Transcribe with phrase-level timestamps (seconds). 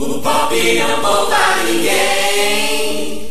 [0.00, 3.28] O pop não poupa ninguém.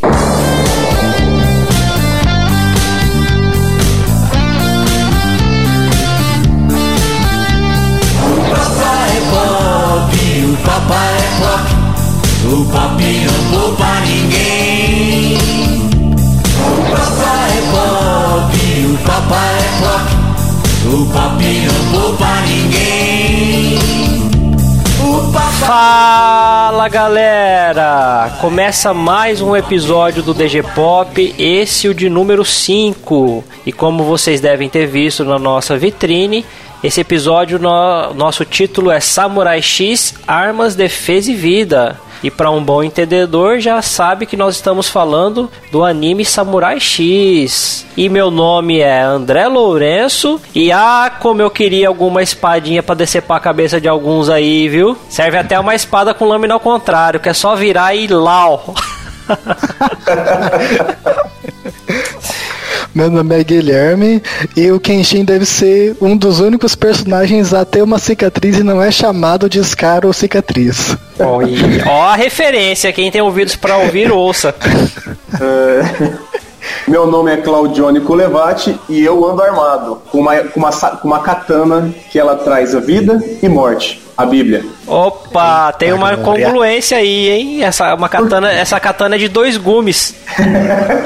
[8.22, 10.12] O papai é pop,
[10.44, 11.68] o papai é.
[12.52, 12.66] O
[13.24, 15.38] não poupa ninguém.
[16.52, 20.08] O papai é pop, o papai é pop.
[20.86, 21.87] O pop não
[26.90, 28.38] Galera!
[28.40, 33.44] Começa mais um episódio do DG Pop, esse o de número 5.
[33.66, 36.46] E como vocês devem ter visto na nossa vitrine,
[36.84, 42.00] esse episódio, no- nosso título é Samurai X Armas, Defesa e Vida.
[42.24, 47.86] E para um bom entendedor já sabe que nós estamos falando do anime Samurai X.
[47.96, 50.40] E meu nome é André Lourenço.
[50.54, 54.98] E ah, como eu queria alguma espadinha para decepar a cabeça de alguns aí, viu?
[55.10, 58.74] Serve até uma espada com lâmina ao contrário, que é só virar e lau.
[62.98, 64.24] Meu nome é Guilherme
[64.56, 68.82] e o Kenshin deve ser um dos únicos personagens a ter uma cicatriz e não
[68.82, 70.98] é chamado de Scar ou cicatriz.
[71.20, 71.42] Ó,
[71.86, 74.56] ó a referência, quem tem ouvidos para ouvir, ouça.
[76.88, 81.20] Meu nome é Claudione Culevati e eu ando armado, com uma, com, uma, com uma
[81.20, 84.66] katana que ela traz a vida e morte, a Bíblia.
[84.88, 87.64] Opa, tem uma congruência aí, hein?
[87.64, 90.16] Essa, uma katana, essa katana é de dois gumes.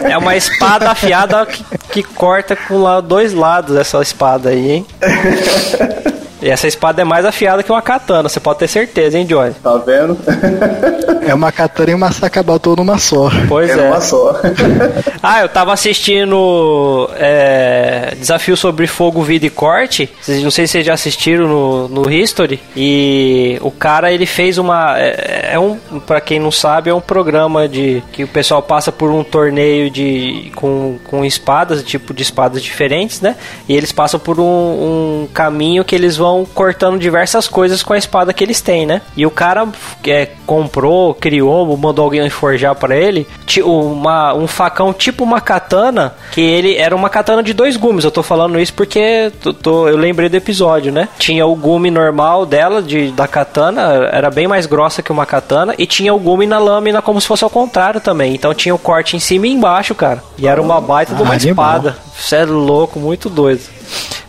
[0.09, 4.85] É uma espada afiada que, que corta com lá dois lados essa espada aí, hein?
[6.41, 9.53] E essa espada é mais afiada que uma katana, você pode ter certeza, hein, Johnny?
[9.61, 10.17] Tá vendo?
[11.23, 13.29] É uma katana e uma sacabatou numa só.
[13.47, 13.89] Pois é é.
[13.89, 14.41] uma só.
[15.21, 20.09] Ah, eu tava assistindo é, Desafio sobre Fogo, Vida e Corte.
[20.19, 22.59] Vocês- Não sei se vocês já assistiram no, no History.
[22.75, 24.99] E o cara, ele fez uma...
[24.99, 28.01] É, é um, pra quem não sabe, é um programa de...
[28.11, 30.51] Que o pessoal passa por um torneio de...
[30.55, 33.35] Com, com espadas, tipo de espadas diferentes, né?
[33.69, 37.97] E eles passam por um, um caminho que eles vão cortando diversas coisas com a
[37.97, 39.01] espada que eles têm, né?
[39.15, 39.67] E o cara
[40.05, 43.27] é, comprou, criou, mandou alguém forjar pra ele
[43.63, 48.03] uma, um facão tipo uma katana, que ele era uma katana de dois gumes.
[48.05, 51.07] Eu tô falando isso porque tô- tô- eu lembrei do episódio, né?
[51.17, 55.73] Tinha o gume normal dela, de, da katana, era bem mais grossa que uma katana,
[55.77, 58.33] e tinha o gume na lâmina como se fosse ao contrário também.
[58.33, 60.23] Então tinha o corte em cima e embaixo, cara.
[60.37, 61.97] E era uma baita de uma Ah, espada.
[62.17, 63.61] Você é louco, muito doido.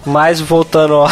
[0.04, 1.04] Mas voltando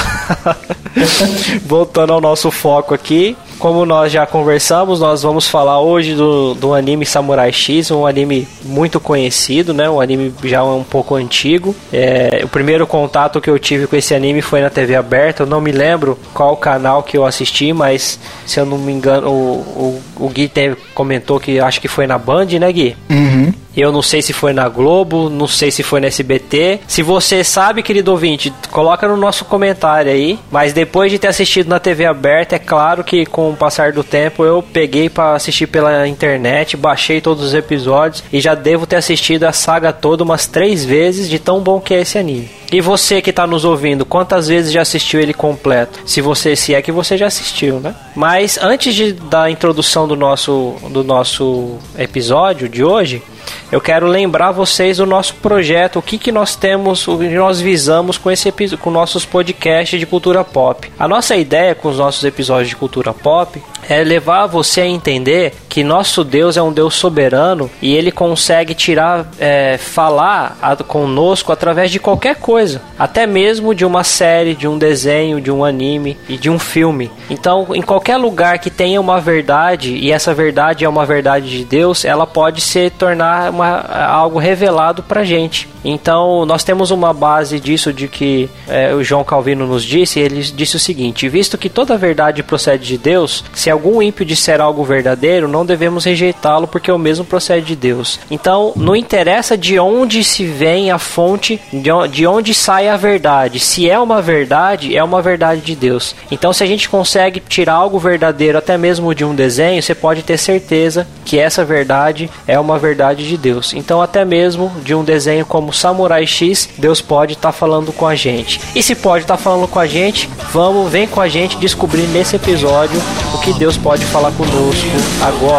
[1.65, 6.75] voltando ao nosso foco aqui, como nós já conversamos, nós vamos falar hoje do, do
[6.75, 9.89] anime Samurai X, um anime muito conhecido, né?
[9.89, 11.77] Um anime já um pouco antigo.
[11.93, 15.43] É, o primeiro contato que eu tive com esse anime foi na TV aberta.
[15.43, 19.29] Eu não me lembro qual canal que eu assisti, mas se eu não me engano,
[19.29, 22.97] o, o, o Gui teve, comentou que acho que foi na Band, né, Gui?
[23.11, 23.53] Uhum.
[23.77, 26.81] Eu não sei se foi na Globo, não sei se foi na SBT.
[26.89, 30.39] Se você sabe, querido ouvinte, coloca no nosso comentário aí.
[30.51, 34.03] Mas depois de ter assistido na TV aberta, é claro que com o passar do
[34.03, 38.97] tempo eu peguei para assistir pela internet, baixei todos os episódios e já devo ter
[38.97, 42.49] assistido a saga toda umas três vezes de tão bom que é esse anime.
[42.73, 45.99] E você que tá nos ouvindo, quantas vezes já assistiu ele completo?
[46.07, 47.95] Se você se é que você já assistiu, né?
[48.15, 53.23] Mas antes de, da introdução do nosso do nosso episódio de hoje,
[53.71, 57.61] eu quero lembrar vocês do nosso projeto, o que, que nós temos, o que nós
[57.61, 60.91] visamos com esse com nossos podcasts de cultura pop.
[60.99, 65.55] A nossa ideia com os nossos episódios de cultura pop é levar você a entender
[65.71, 71.53] que nosso Deus é um Deus soberano e ele consegue tirar, é, falar a- conosco
[71.53, 76.19] através de qualquer coisa, até mesmo de uma série, de um desenho, de um anime
[76.29, 77.09] e de um filme.
[77.31, 81.65] Então, em qualquer lugar que tenha uma verdade e essa verdade é uma verdade de
[81.65, 85.69] Deus, ela pode se tornar uma, algo revelado pra gente.
[85.85, 90.43] Então, nós temos uma base disso de que é, o João Calvino nos disse, ele
[90.43, 94.85] disse o seguinte: visto que toda verdade procede de Deus, se algum ímpio disser algo
[94.85, 98.19] verdadeiro, não devemos rejeitá-lo porque o mesmo procede de Deus.
[98.31, 102.97] Então, não interessa de onde se vem a fonte, de on- de onde sai a
[102.97, 103.59] verdade.
[103.61, 106.15] Se é uma verdade, é uma verdade de Deus.
[106.31, 110.23] Então, se a gente consegue tirar algo verdadeiro, até mesmo de um desenho, você pode
[110.23, 113.73] ter certeza que essa verdade é uma verdade de Deus.
[113.75, 118.15] Então, até mesmo de um desenho como Samurai X, Deus pode estar falando com a
[118.15, 118.61] gente.
[118.75, 122.37] E se pode estar falando com a gente, vamos, vem com a gente descobrir nesse
[122.37, 123.01] episódio
[123.35, 124.87] o que Deus pode falar conosco
[125.23, 125.50] agora.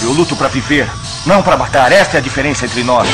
[0.00, 0.88] Eu luto pra viver,
[1.26, 1.92] não pra matar.
[1.92, 3.06] Esta é a diferença entre nós.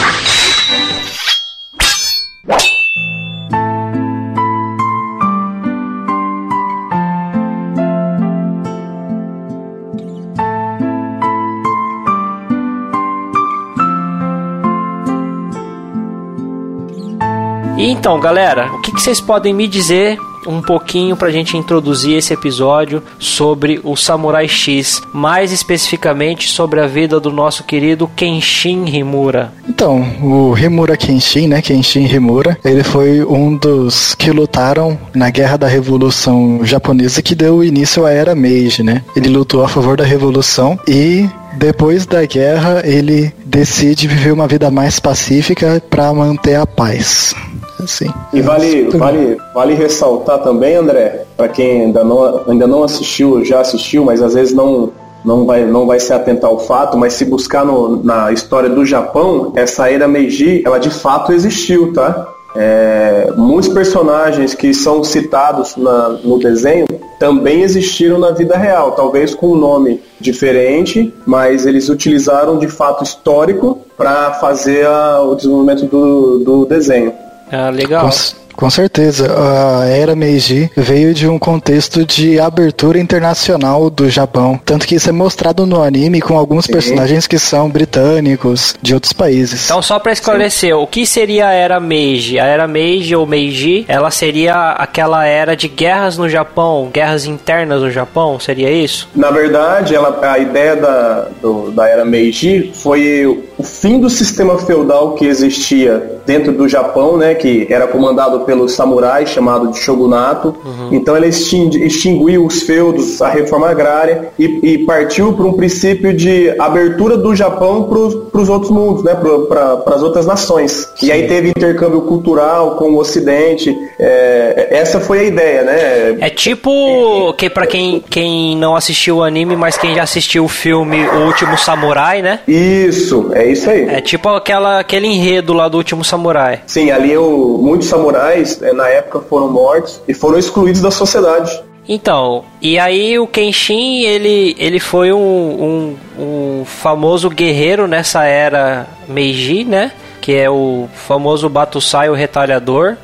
[17.90, 22.16] Então, galera, o que, que vocês podem me dizer um pouquinho para a gente introduzir
[22.16, 28.86] esse episódio sobre o Samurai X, mais especificamente sobre a vida do nosso querido Kenshin
[28.86, 29.52] Himura.
[29.68, 35.58] Então, o Himura Kenshin, né, Kenshin Himura, ele foi um dos que lutaram na Guerra
[35.58, 39.02] da Revolução Japonesa que deu início à Era Meiji, né?
[39.14, 44.70] Ele lutou a favor da revolução e depois da guerra, ele decide viver uma vida
[44.70, 47.34] mais pacífica para manter a paz.
[47.82, 53.44] Assim, e vale, vale, vale ressaltar também, André, para quem ainda não, ainda não assistiu,
[53.44, 54.90] já assistiu, mas às vezes não,
[55.24, 58.84] não, vai, não vai se atentar ao fato, mas se buscar no, na história do
[58.84, 62.28] Japão, essa era Meiji, ela de fato existiu, tá?
[62.56, 66.86] É, muitos personagens que são citados na, no desenho
[67.18, 73.04] também existiram na vida real, talvez com um nome diferente, mas eles utilizaram de fato
[73.04, 77.12] histórico para fazer a, o desenvolvimento do, do desenho.
[77.50, 78.10] Ah, legal.
[78.58, 84.84] Com certeza, a era Meiji veio de um contexto de abertura internacional do Japão, tanto
[84.84, 86.72] que isso é mostrado no anime com alguns Sim.
[86.72, 89.66] personagens que são britânicos de outros países.
[89.66, 90.82] Então, só para esclarecer, Sim.
[90.82, 92.40] o que seria a era Meiji?
[92.40, 97.80] A era Meiji ou Meiji, ela seria aquela era de guerras no Japão, guerras internas
[97.80, 99.08] no Japão, seria isso?
[99.14, 103.24] Na verdade, ela, a ideia da, do, da era Meiji foi
[103.56, 108.72] o fim do sistema feudal que existia dentro do Japão, né, que era comandado pelos
[108.72, 110.56] samurais, chamado de shogunato.
[110.64, 110.88] Uhum.
[110.90, 116.48] Então ele extinguiu os feudos, a reforma agrária e, e partiu para um princípio de
[116.58, 120.90] abertura do Japão para os outros mundos, né, para as outras nações.
[120.96, 121.08] Sim.
[121.08, 123.76] E aí teve intercâmbio cultural com o Ocidente.
[123.98, 126.16] É, essa foi a ideia, né?
[126.20, 130.48] É tipo que para quem, quem não assistiu o anime, mas quem já assistiu o
[130.48, 132.40] filme O Último Samurai, né?
[132.48, 133.86] Isso, é isso aí.
[133.90, 136.62] É tipo aquela, aquele enredo lá do Último Samurai.
[136.66, 141.62] Sim, ali o, muitos samurais é, na época foram mortos e foram excluídos da sociedade.
[141.88, 148.86] Então, e aí o Kenshin, ele, ele foi um, um, um famoso guerreiro nessa era
[149.08, 149.90] Meiji, né?
[150.20, 152.96] Que é o famoso Batusai, o retalhador.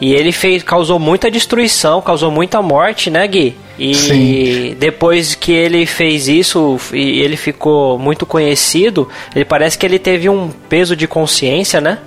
[0.00, 3.54] E ele fez, causou muita destruição, causou muita morte, né, Gui?
[3.78, 4.76] E Sim.
[4.78, 9.06] depois que ele fez isso e ele ficou muito conhecido,
[9.36, 11.98] ele parece que ele teve um peso de consciência, né?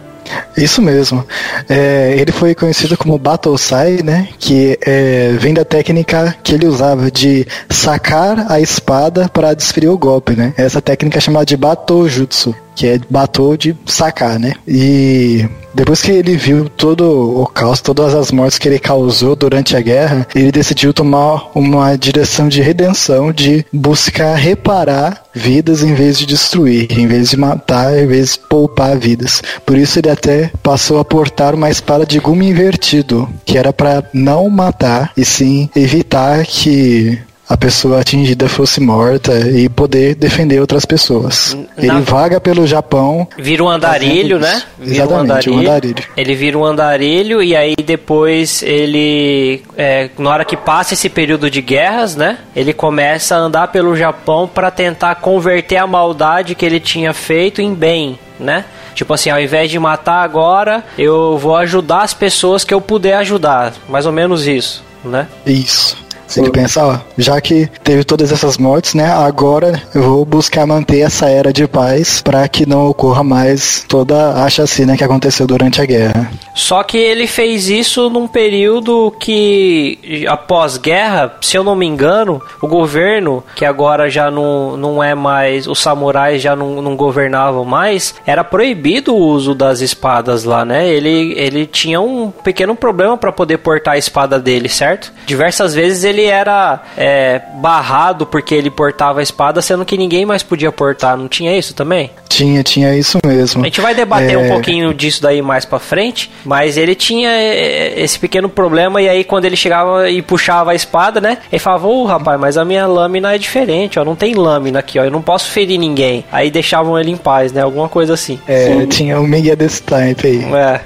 [0.55, 1.25] Isso mesmo.
[1.69, 4.29] É, ele foi conhecido como Battle Sai, né?
[4.39, 9.97] Que é, vem da técnica que ele usava de sacar a espada para desferir o
[9.97, 10.53] golpe, né?
[10.57, 14.53] Essa técnica é chamada de Battle Jutsu que é batou de sacar, né?
[14.67, 19.75] E depois que ele viu todo o caos, todas as mortes que ele causou durante
[19.75, 26.19] a guerra, ele decidiu tomar uma direção de redenção, de buscar reparar vidas em vez
[26.19, 29.41] de destruir, em vez de matar, em vez de poupar vidas.
[29.65, 34.03] Por isso ele até passou a portar uma espada de gume invertido, que era para
[34.13, 40.85] não matar e sim evitar que a pessoa atingida fosse morta e poder defender outras
[40.85, 41.57] pessoas.
[41.77, 41.95] Na...
[41.95, 43.27] Ele vaga pelo Japão.
[43.37, 44.63] Vira um andarilho, né?
[44.79, 45.53] Vira Exatamente, um andarilho.
[45.53, 46.03] um andarilho.
[46.15, 51.49] Ele vira um andarilho e aí depois ele, é, na hora que passa esse período
[51.49, 52.37] de guerras, né?
[52.55, 57.61] Ele começa a andar pelo Japão para tentar converter a maldade que ele tinha feito
[57.61, 58.65] em bem, né?
[58.95, 63.15] Tipo assim, ao invés de matar agora, eu vou ajudar as pessoas que eu puder
[63.17, 63.73] ajudar.
[63.89, 65.27] Mais ou menos isso, né?
[65.45, 66.02] Isso.
[66.35, 69.11] Ele pensa, ó, já que teve todas essas mortes, né?
[69.11, 74.43] Agora eu vou buscar manter essa era de paz para que não ocorra mais toda
[74.43, 76.31] a chacina que aconteceu durante a guerra.
[76.55, 82.41] Só que ele fez isso num período que, após guerra, se eu não me engano,
[82.61, 87.65] o governo, que agora já não, não é mais, os samurais já não, não governavam
[87.65, 90.87] mais, era proibido o uso das espadas lá, né?
[90.87, 95.11] Ele, ele tinha um pequeno problema para poder portar a espada dele, certo?
[95.25, 100.43] Diversas vezes ele era é, barrado porque ele portava a espada, sendo que ninguém mais
[100.43, 101.17] podia portar.
[101.17, 102.11] Não tinha isso também?
[102.29, 103.61] Tinha, tinha isso mesmo.
[103.61, 104.37] A gente vai debater é...
[104.37, 109.07] um pouquinho disso daí mais pra frente, mas ele tinha é, esse pequeno problema e
[109.07, 111.37] aí quando ele chegava e puxava a espada, né?
[111.51, 114.79] Ele falava, ô oh, rapaz, mas a minha lâmina é diferente, ó, não tem lâmina
[114.79, 116.25] aqui, ó, eu não posso ferir ninguém.
[116.31, 117.61] Aí deixavam ele em paz, né?
[117.61, 118.39] Alguma coisa assim.
[118.47, 118.87] É, Sim.
[118.87, 120.43] tinha um meia desse type aí.
[120.53, 120.81] É.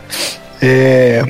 [0.62, 1.24] É,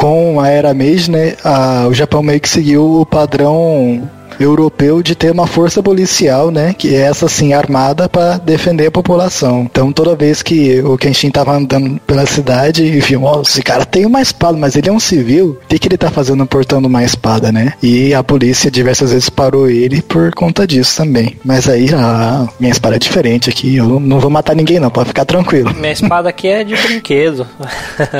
[0.00, 4.08] com a era Meiji, né, a, o Japão meio que seguiu o padrão
[4.40, 6.74] europeu de ter uma força policial, né?
[6.76, 9.68] Que é essa assim, armada para defender a população.
[9.70, 13.84] Então toda vez que o Kenshin tava andando pela cidade e viu, ó, esse cara
[13.84, 16.88] tem uma espada, mas ele é um civil, o que, que ele tá fazendo portando
[16.88, 17.74] uma espada, né?
[17.82, 21.36] E a polícia diversas vezes parou ele por conta disso também.
[21.44, 25.08] Mas aí, ah, minha espada é diferente aqui, eu não vou matar ninguém não, pode
[25.08, 25.72] ficar tranquilo.
[25.74, 27.46] Minha espada aqui é de brinquedo.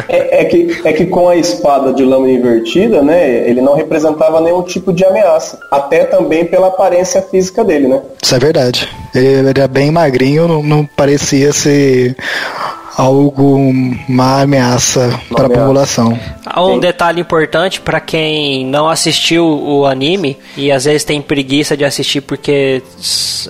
[0.09, 4.41] É, é que, é que com a espada de lâmina invertida, né, ele não representava
[4.41, 5.59] nenhum tipo de ameaça.
[5.71, 8.03] Até também pela aparência física dele, né?
[8.23, 8.89] Isso é verdade.
[9.15, 12.17] Ele era bem magrinho, não, não parecia ser
[12.97, 16.19] algo uma ameaça para a população.
[16.57, 16.81] Um Sim.
[16.81, 22.21] detalhe importante para quem não assistiu o anime e às vezes tem preguiça de assistir
[22.21, 22.83] porque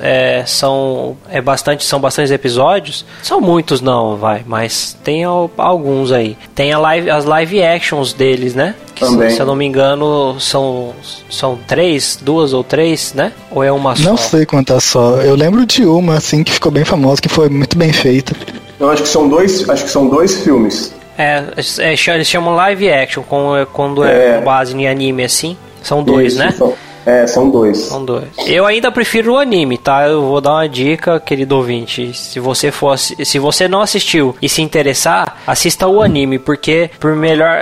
[0.00, 3.04] é, são é bastante são bastantes episódios.
[3.22, 6.36] São muitos não, vai, mas tem al- alguns aí.
[6.54, 8.74] Tem a live, as live actions deles, né?
[8.94, 9.30] Que se- Também.
[9.30, 10.92] se eu não me engano são
[11.30, 13.32] são três, duas ou três, né?
[13.50, 14.28] Ou é uma Não só?
[14.30, 15.16] sei quantas só.
[15.22, 18.36] Eu lembro de uma assim que ficou bem famosa, que foi muito bem feita.
[18.80, 20.92] Eu acho que são dois, acho que são dois filmes.
[21.18, 21.44] É,
[21.78, 24.38] é, eles chamam live action quando é, É.
[24.38, 25.56] com base em anime assim.
[25.82, 26.50] São dois, Isso, né?
[26.52, 26.74] São,
[27.06, 27.78] é, são dois.
[27.78, 28.28] São dois.
[28.46, 30.06] Eu ainda prefiro o anime, tá?
[30.06, 32.12] Eu vou dar uma dica, querido ouvinte.
[32.14, 36.90] Se você for, assi- se você não assistiu e se interessar, assista o anime, porque
[37.00, 37.60] por melhor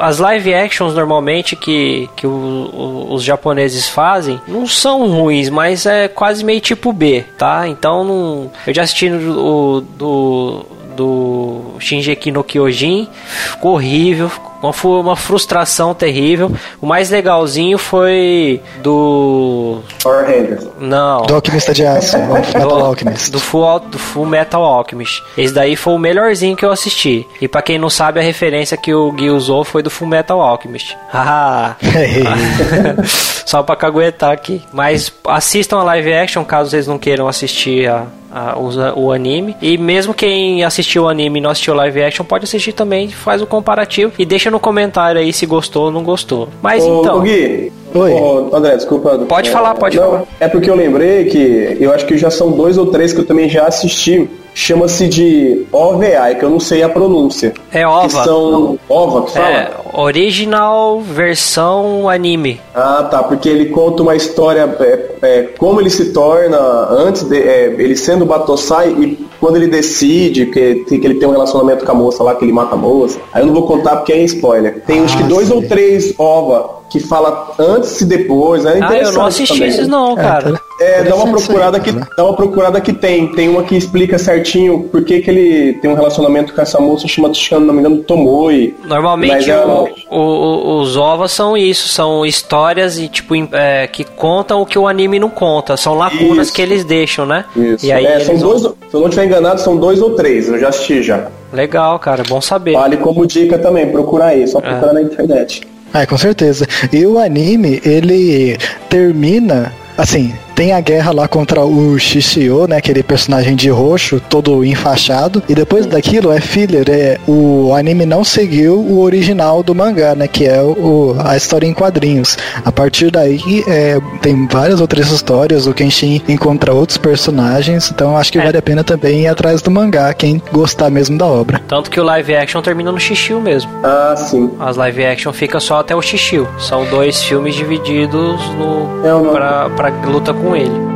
[0.00, 5.86] as live actions normalmente que, que o- o- os japoneses fazem não são ruins, mas
[5.86, 7.66] é quase meio tipo B, tá?
[7.68, 10.64] Então não, eu já assisti o do
[10.96, 13.08] do Shinji no Kyojin,
[13.52, 14.30] ficou horrível,
[14.62, 16.50] uma, uma frustração terrível.
[16.80, 20.66] O mais legalzinho foi do Power Rangers.
[20.78, 21.22] não.
[21.22, 23.30] Do Alquimista de Aço, Metal Alchemist.
[23.30, 25.22] Do Full, do Full Metal Alchemist.
[25.36, 27.26] Esse daí foi o melhorzinho que eu assisti.
[27.40, 30.40] E pra quem não sabe, a referência que o Gui usou foi do Full Metal
[30.40, 30.96] Alchemist.
[31.12, 31.76] Haha.
[33.46, 34.62] Só pra caguetar aqui.
[34.72, 39.56] Mas assistam a live action caso vocês não queiram assistir a, a- os- o anime.
[39.60, 43.42] E mesmo quem assistiu o anime e não assistiu live action, pode assistir também, faz
[43.42, 46.48] o comparativo e deixa no comentário aí se gostou ou não gostou.
[46.62, 47.20] Mas Ô, então.
[47.22, 47.72] Gui.
[47.94, 48.12] Oi.
[48.12, 49.18] Ô, André, desculpa.
[49.28, 50.24] Pode É, falar, pode não, falar.
[50.38, 53.26] É porque eu lembrei que eu acho que já são dois ou três que eu
[53.26, 54.28] também já assisti.
[54.54, 57.52] Chama-se de OVA, que eu não sei a pronúncia.
[57.72, 58.24] É Que OVA.
[58.24, 59.48] são OVA que fala?
[59.48, 62.60] É, original versão anime.
[62.74, 66.58] Ah, tá, porque ele conta uma história, é, é, como ele se torna
[66.90, 71.32] antes de, é, ele sendo Batosai e quando ele decide que, que ele tem um
[71.32, 73.18] relacionamento com a moça lá, que ele mata a moça.
[73.32, 74.82] Aí eu não vou contar porque é spoiler.
[74.86, 75.56] Tem acho que Ah, dois sei.
[75.56, 78.72] ou três OVA que fala antes e depois, né?
[78.72, 79.68] Ah, eu não Interessante assisti também.
[79.68, 80.60] esses não, cara.
[80.80, 82.06] É, dá uma procurada aí, que né?
[82.16, 83.28] dá uma procurada que tem.
[83.32, 87.06] Tem uma que explica certinho por que, que ele tem um relacionamento com essa moça
[87.06, 88.74] chamada, se não me engano, Tomoe.
[88.80, 93.86] Mas Normalmente é o- o- o- os ovas são isso, são histórias e tipo é,
[93.86, 96.56] que contam o que o anime não conta, são lacunas Isso.
[96.56, 97.44] que eles deixam, né?
[97.54, 97.84] Isso.
[97.86, 100.48] E aí É, são vão- dois, se eu não estiver enganado, são dois ou três.
[100.48, 101.28] Eu já assisti já.
[101.52, 102.72] Legal, cara, bom saber.
[102.72, 105.62] Vale como dica também, procurar aí, só procurar na internet.
[105.92, 106.66] É, com certeza.
[106.92, 108.56] E o anime, ele
[108.88, 114.62] termina, assim, tem a guerra lá contra o Shishio, né, aquele personagem de roxo, todo
[114.62, 120.14] enfaixado, e depois daquilo é filler, é, o anime não seguiu o original do mangá,
[120.14, 122.36] né, que é o, a história em quadrinhos.
[122.62, 128.30] A partir daí, é, tem várias outras histórias, o Kenshin encontra outros personagens, então acho
[128.30, 128.44] que É.
[128.44, 131.62] vale a pena também ir atrás do mangá, quem gostar mesmo da obra.
[131.68, 133.70] Tanto que o live action termina no Xixiu mesmo.
[133.82, 134.50] Ah, sim.
[134.60, 136.46] As live action fica só até o Xixiu.
[136.58, 140.90] São dois filmes divididos no É pra, pra luta com ele.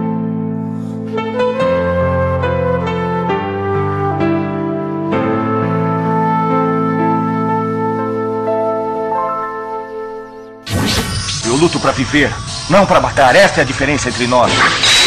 [11.46, 12.32] Eu luto pra viver,
[12.68, 13.36] não pra matar.
[13.36, 15.03] Esta é a diferença entre nós.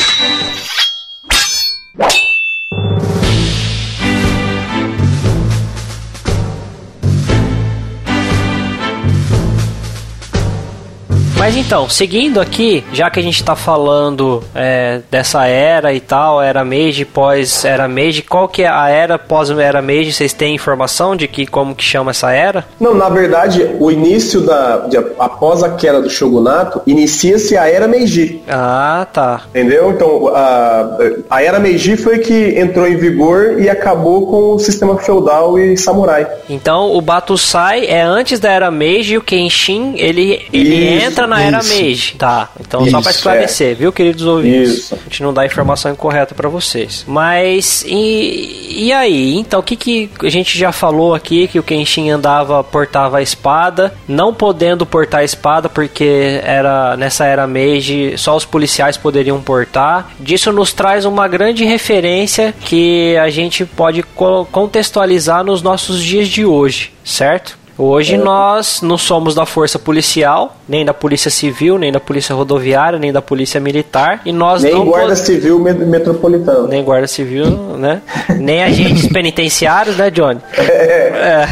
[11.48, 16.42] Mas então, seguindo aqui, já que a gente tá falando é, dessa era e tal,
[16.42, 20.12] era Meiji, pós era Meiji, qual que é a era pós era Meiji?
[20.12, 22.66] Vocês têm informação de que como que chama essa era?
[22.78, 24.88] Não, na verdade, o início da.
[24.88, 28.42] de- após a queda do shogunato, inicia-se a Era Meiji.
[28.50, 29.44] Ah, tá.
[29.52, 29.92] Entendeu?
[29.92, 30.98] Então, a,
[31.30, 35.78] a Era Meiji foi que entrou em vigor e acabou com o sistema feudal e
[35.78, 36.28] samurai.
[36.50, 41.26] Então o Batusai é antes da era Meiji e o Kenshin ele, ele Isso, entra
[41.26, 41.74] na na era Isso.
[41.74, 42.16] Meiji.
[42.16, 44.74] Tá, então só Isso, pra esclarecer, viu, queridos ouvintes?
[44.78, 44.96] Isso.
[44.96, 47.04] A gente não dá informação incorreta pra vocês.
[47.08, 49.36] Mas, e, e aí?
[49.36, 53.22] Então, o que que a gente já falou aqui, que o Kenshin andava, portava a
[53.22, 59.42] espada, não podendo portar a espada, porque era nessa era Meiji, só os policiais poderiam
[59.42, 60.12] portar.
[60.20, 66.28] Disso nos traz uma grande referência que a gente pode co- contextualizar nos nossos dias
[66.28, 67.57] de hoje, certo?
[67.78, 72.98] Hoje nós não somos da força policial, nem da polícia civil, nem da polícia rodoviária,
[72.98, 76.68] nem da polícia militar, e nós Nem não guarda civil met- metropolitano.
[76.68, 77.46] nem guarda civil,
[77.78, 78.02] né?
[78.40, 80.40] Nem agentes penitenciários, né, Johnny?
[80.58, 81.46] É.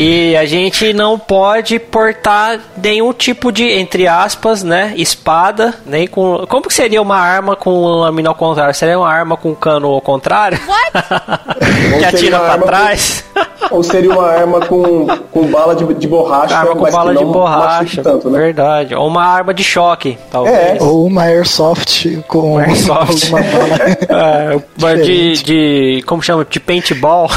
[0.00, 6.46] E a gente não pode portar nenhum tipo de, entre aspas, né, espada, nem com...
[6.46, 8.72] Como que seria uma arma com lâmina ao contrário?
[8.72, 10.56] Seria uma arma com cano ao contrário?
[11.98, 13.24] que atira uma pra arma com- trás?
[13.72, 17.18] Ou seria uma arma com, com bala de, de borracha, arma com mas bala que
[17.18, 18.38] de borracha, tanto, né?
[18.38, 18.94] verdade.
[18.94, 20.56] Ou uma arma de choque, talvez.
[20.56, 20.78] É.
[20.80, 23.24] Ou uma airsoft com airsoft.
[23.34, 23.76] alguma bala.
[24.08, 26.02] É, uma de, de.
[26.06, 26.46] Como chama?
[26.48, 27.28] De paintball.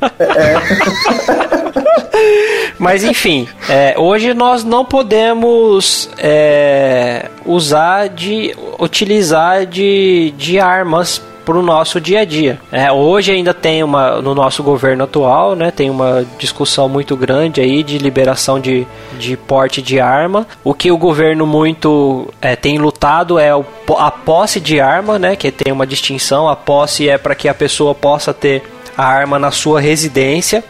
[2.78, 8.54] Mas enfim, é, hoje nós não podemos é, usar de.
[8.78, 12.58] utilizar de, de armas para o nosso dia a dia.
[12.72, 17.60] É, hoje ainda tem uma no nosso governo atual, né, tem uma discussão muito grande
[17.60, 18.84] aí de liberação de,
[19.16, 20.44] de porte de arma.
[20.64, 23.64] O que o governo muito é, tem lutado é o,
[23.96, 26.48] a posse de arma, né, que tem uma distinção.
[26.48, 28.64] A posse é para que a pessoa possa ter
[28.96, 30.64] a arma na sua residência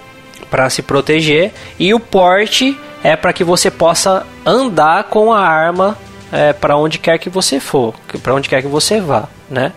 [0.50, 5.96] para se proteger e o porte é para que você possa andar com a arma
[6.32, 9.72] é, para onde quer que você for, para onde quer que você vá, né?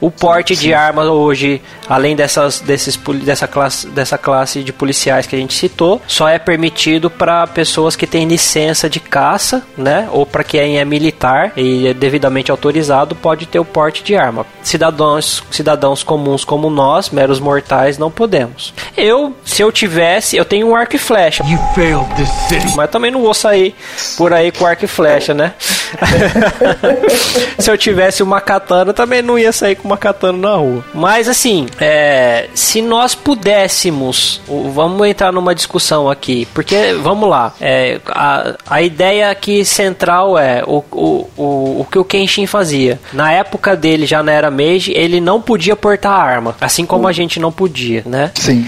[0.00, 5.34] O porte de arma hoje, além dessas, desses, dessa, classe, dessa classe de policiais que
[5.34, 10.08] a gente citou, só é permitido para pessoas que têm licença de caça, né?
[10.12, 14.46] Ou para quem é militar e é devidamente autorizado, pode ter o porte de arma.
[14.62, 18.72] Cidadãos, cidadãos comuns como nós, meros mortais, não podemos.
[18.96, 21.44] Eu, se eu tivesse, eu tenho um arco e flecha.
[21.44, 22.76] You failed this city.
[22.76, 23.74] Mas também não vou sair
[24.16, 25.54] por aí com arco e flecha, né?
[27.58, 30.84] Se eu tivesse uma katana, também não ia sair com uma katana na rua.
[30.94, 37.52] Mas assim, é, se nós pudéssemos, o- vamos entrar numa discussão aqui, porque vamos lá,
[37.60, 43.00] é, a, a ideia aqui central é o, o, o, o que o Kenshin fazia.
[43.12, 47.12] Na época dele, já na era Meiji, ele não podia portar arma, assim como a
[47.12, 48.30] gente não podia, né?
[48.34, 48.66] Sim.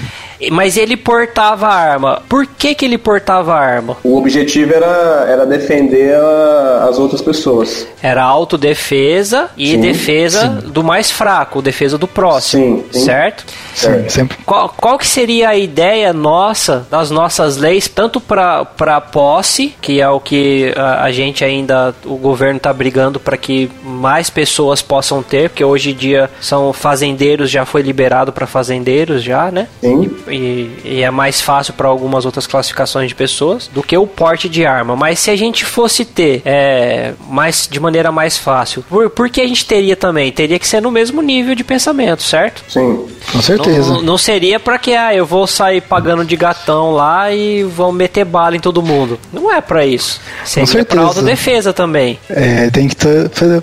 [0.53, 2.23] Mas ele portava arma.
[2.29, 3.97] Por que, que ele portava arma?
[4.05, 7.87] O objetivo era, era defender a- as outras pessoas.
[8.03, 13.05] Era autodefesa e Sim, defesa do mais fraco, defesa do próximo, Sim, sim.
[13.05, 13.45] certo?
[13.75, 14.39] Sim, sempre.
[14.45, 18.65] Qual, qual que seria a ideia nossa, das nossas leis, tanto para
[19.13, 23.71] posse, que é o que a, a gente ainda, o governo está brigando para que
[23.83, 29.23] mais pessoas possam ter, porque hoje em dia são fazendeiros, já foi liberado para fazendeiros
[29.23, 29.67] já, né?
[29.81, 30.11] Sim.
[30.31, 34.49] E, e é mais fácil para algumas outras classificações de pessoas do que o porte
[34.49, 34.97] de arma.
[34.97, 39.41] Mas se a gente fosse ter é, mais de maneira mais fácil, por, por que
[39.41, 40.31] a gente teria também?
[40.33, 42.63] Teria que ser no mesmo nível de pensamento, certo?
[42.69, 43.07] Sim.
[43.33, 43.93] Com certeza.
[43.95, 47.93] Não, não seria para que ah, eu vou sair pagando de gatão lá e vão
[47.93, 49.19] meter bala em todo mundo.
[49.33, 50.21] Não é para isso.
[50.45, 51.03] Seria para certeza.
[51.03, 52.19] autodefesa também.
[52.31, 52.97] É, tem que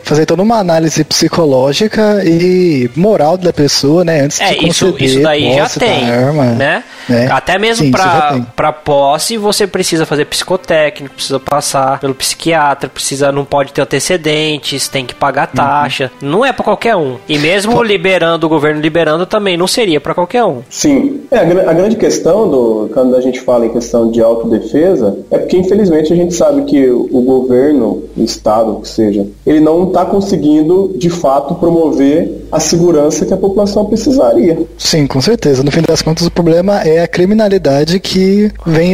[0.03, 4.21] fazer- toda uma análise psicológica e moral da pessoa, né?
[4.21, 6.83] Antes É, de isso, conceder isso daí já tem, arma, né?
[7.07, 7.27] né?
[7.31, 7.91] Até mesmo
[8.55, 14.87] pra posse, você precisa fazer psicotécnico, precisa passar pelo psiquiatra, precisa, não pode ter antecedentes,
[14.87, 15.55] tem que pagar Uhum.
[15.55, 16.11] taxa.
[16.21, 17.17] Não é pra qualquer um.
[17.27, 20.61] E mesmo liberando, o governo liberando, também não seria pra qualquer um.
[20.69, 21.21] Sim.
[21.31, 25.37] É, a, a grande questão do quando a gente fala em questão de autodefesa é
[25.37, 29.87] porque infelizmente a gente sabe que o, o governo, o estado, que seja, ele não
[29.87, 34.57] está conseguindo de fato promover a segurança que a população precisaria.
[34.77, 35.63] Sim, com certeza.
[35.63, 38.93] No fim das contas, o problema é a criminalidade que vem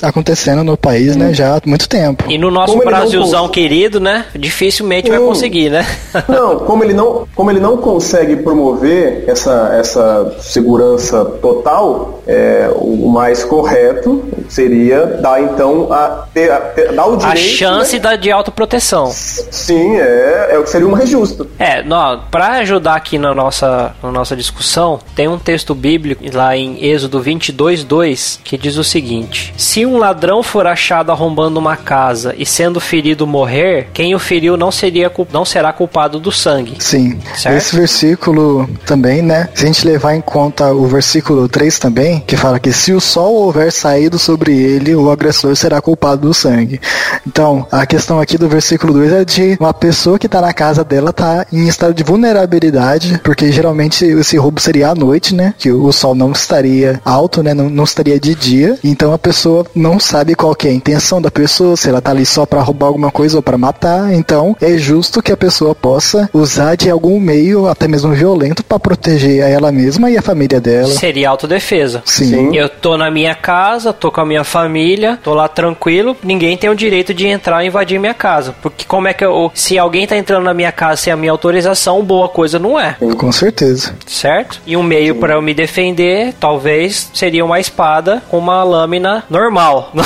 [0.00, 2.24] acontecendo no país, né, já há muito tempo.
[2.28, 4.24] E no nosso Como Brasilzão cons- querido, né?
[4.38, 5.26] Dificilmente vai Hum.
[5.26, 5.84] conseguir, né?
[6.28, 13.08] Não, como ele não, como ele não consegue promover essa, essa segurança total, é, o
[13.08, 17.34] mais correto seria dar então a, ter, a- ter- dar o direito.
[17.34, 17.98] a chance né?
[18.00, 19.06] da, de autoproteção.
[19.10, 21.46] Sim, é, é o que seria o mais justo.
[21.58, 21.82] É,
[22.30, 27.20] pra ajudar aqui na nossa, na nossa discussão, tem um texto bíblico lá em Êxodo
[27.20, 32.44] 22, 2, que diz o seguinte: Se um ladrão for achado arrombando uma casa e
[32.46, 36.74] sendo ferido morrer, quem o feriu não, seria, não será culpado do sangue.
[36.78, 37.56] Sim, Certo?
[37.56, 39.48] esse versículo também, né?
[39.54, 43.00] Se a gente levar em conta o versículo 3 também, que fala que se o
[43.00, 46.80] sol houver saído sobre ele, o agressor será culpado do sangue.
[47.26, 50.84] Então, a questão aqui do versículo 2 é de uma pessoa que tá na casa
[50.84, 55.54] dela tá em estado de vulnerabilidade, porque geralmente esse roubo seria à noite, né?
[55.58, 57.54] Que o sol não estaria alto, né?
[57.54, 58.78] Não, não estaria de dia.
[58.82, 62.10] Então a pessoa não sabe qual que é a intenção da pessoa, se ela tá
[62.10, 64.12] ali só para roubar alguma coisa ou para matar.
[64.12, 68.78] Então é justo que a pessoa possa usar de algum meio, até mesmo violento, para
[68.78, 70.92] proteger a ela mesma e a família dela.
[70.92, 72.02] Seria autodefesa.
[72.06, 72.24] Sim.
[72.26, 72.56] Sim.
[72.56, 76.70] Eu tô na minha casa, tô com a minha família, tô lá tranquilo, ninguém tem
[76.70, 78.54] o direito de entrar e invadir minha casa.
[78.62, 79.50] Porque como é que eu.
[79.54, 82.96] Se alguém tá entrando na minha casa sem a minha autorização, boa coisa não é.
[83.18, 83.92] Com certeza.
[84.06, 84.60] Certo?
[84.64, 89.90] E um meio para eu me defender, talvez, seria uma espada com uma lâmina normal.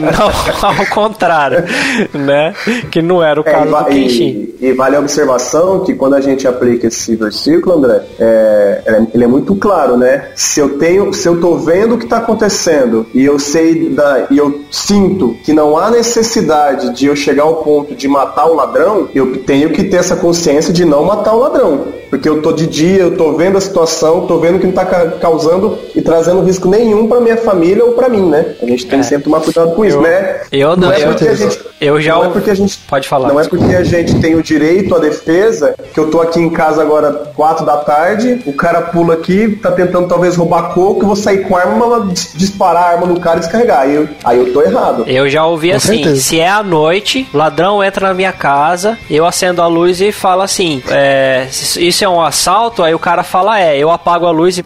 [0.00, 1.64] não ao contrário,
[2.12, 2.54] né?
[2.90, 4.24] Que não era o É, caso e, do Kenshin.
[4.60, 9.02] e- e vale a observação que quando a gente aplica esse versículo, André, é, é-
[9.14, 10.28] ele é muito claro, né?
[10.40, 14.26] Se eu tenho, se eu tô vendo o que está acontecendo e eu sei da,
[14.30, 18.54] e eu sinto que não há necessidade de eu chegar ao ponto de matar o
[18.54, 22.52] ladrão, eu tenho que ter essa consciência de não matar o ladrão, porque eu tô
[22.52, 26.02] de dia, eu tô vendo a situação, tô vendo que não tá ca- causando e
[26.02, 28.54] trazendo risco nenhum para minha família ou para mim, né?
[28.62, 30.40] A gente tem que sempre tomar cuidado com isso, Eu- né?
[30.52, 32.78] eu não- é eu- porque a gente eu já não é ouvi- porque a gente
[32.88, 33.28] Pode falar.
[33.28, 36.50] não é porque a gente tem o direito à defesa que eu tô aqui em
[36.50, 41.06] casa agora quatro da tarde, o cara pula aqui, tá tentando talvez roubar coco, eu
[41.06, 43.80] vou sair com a arma, dis- disparar a arma no cara e descarregar.
[43.82, 45.04] Aí eu, aí eu tô errado.
[45.06, 46.20] Eu já ouvi Com assim, certeza.
[46.20, 50.42] se é à noite, ladrão entra na minha casa, eu acendo a luz e falo
[50.42, 51.46] assim, é,
[51.78, 52.82] isso é um assalto?
[52.82, 54.64] Aí o cara fala, é, eu apago a luz e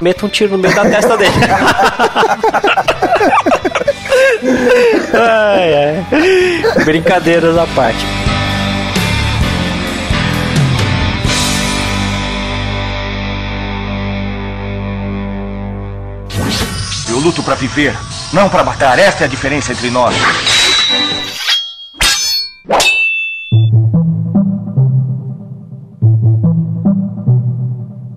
[0.00, 1.32] meto um tiro no meio da testa dele.
[5.14, 6.84] ai, ai.
[6.84, 8.04] Brincadeiras à parte.
[17.08, 17.96] Eu luto pra viver,
[18.32, 18.98] não pra matar.
[18.98, 20.14] Essa é a diferença entre nós.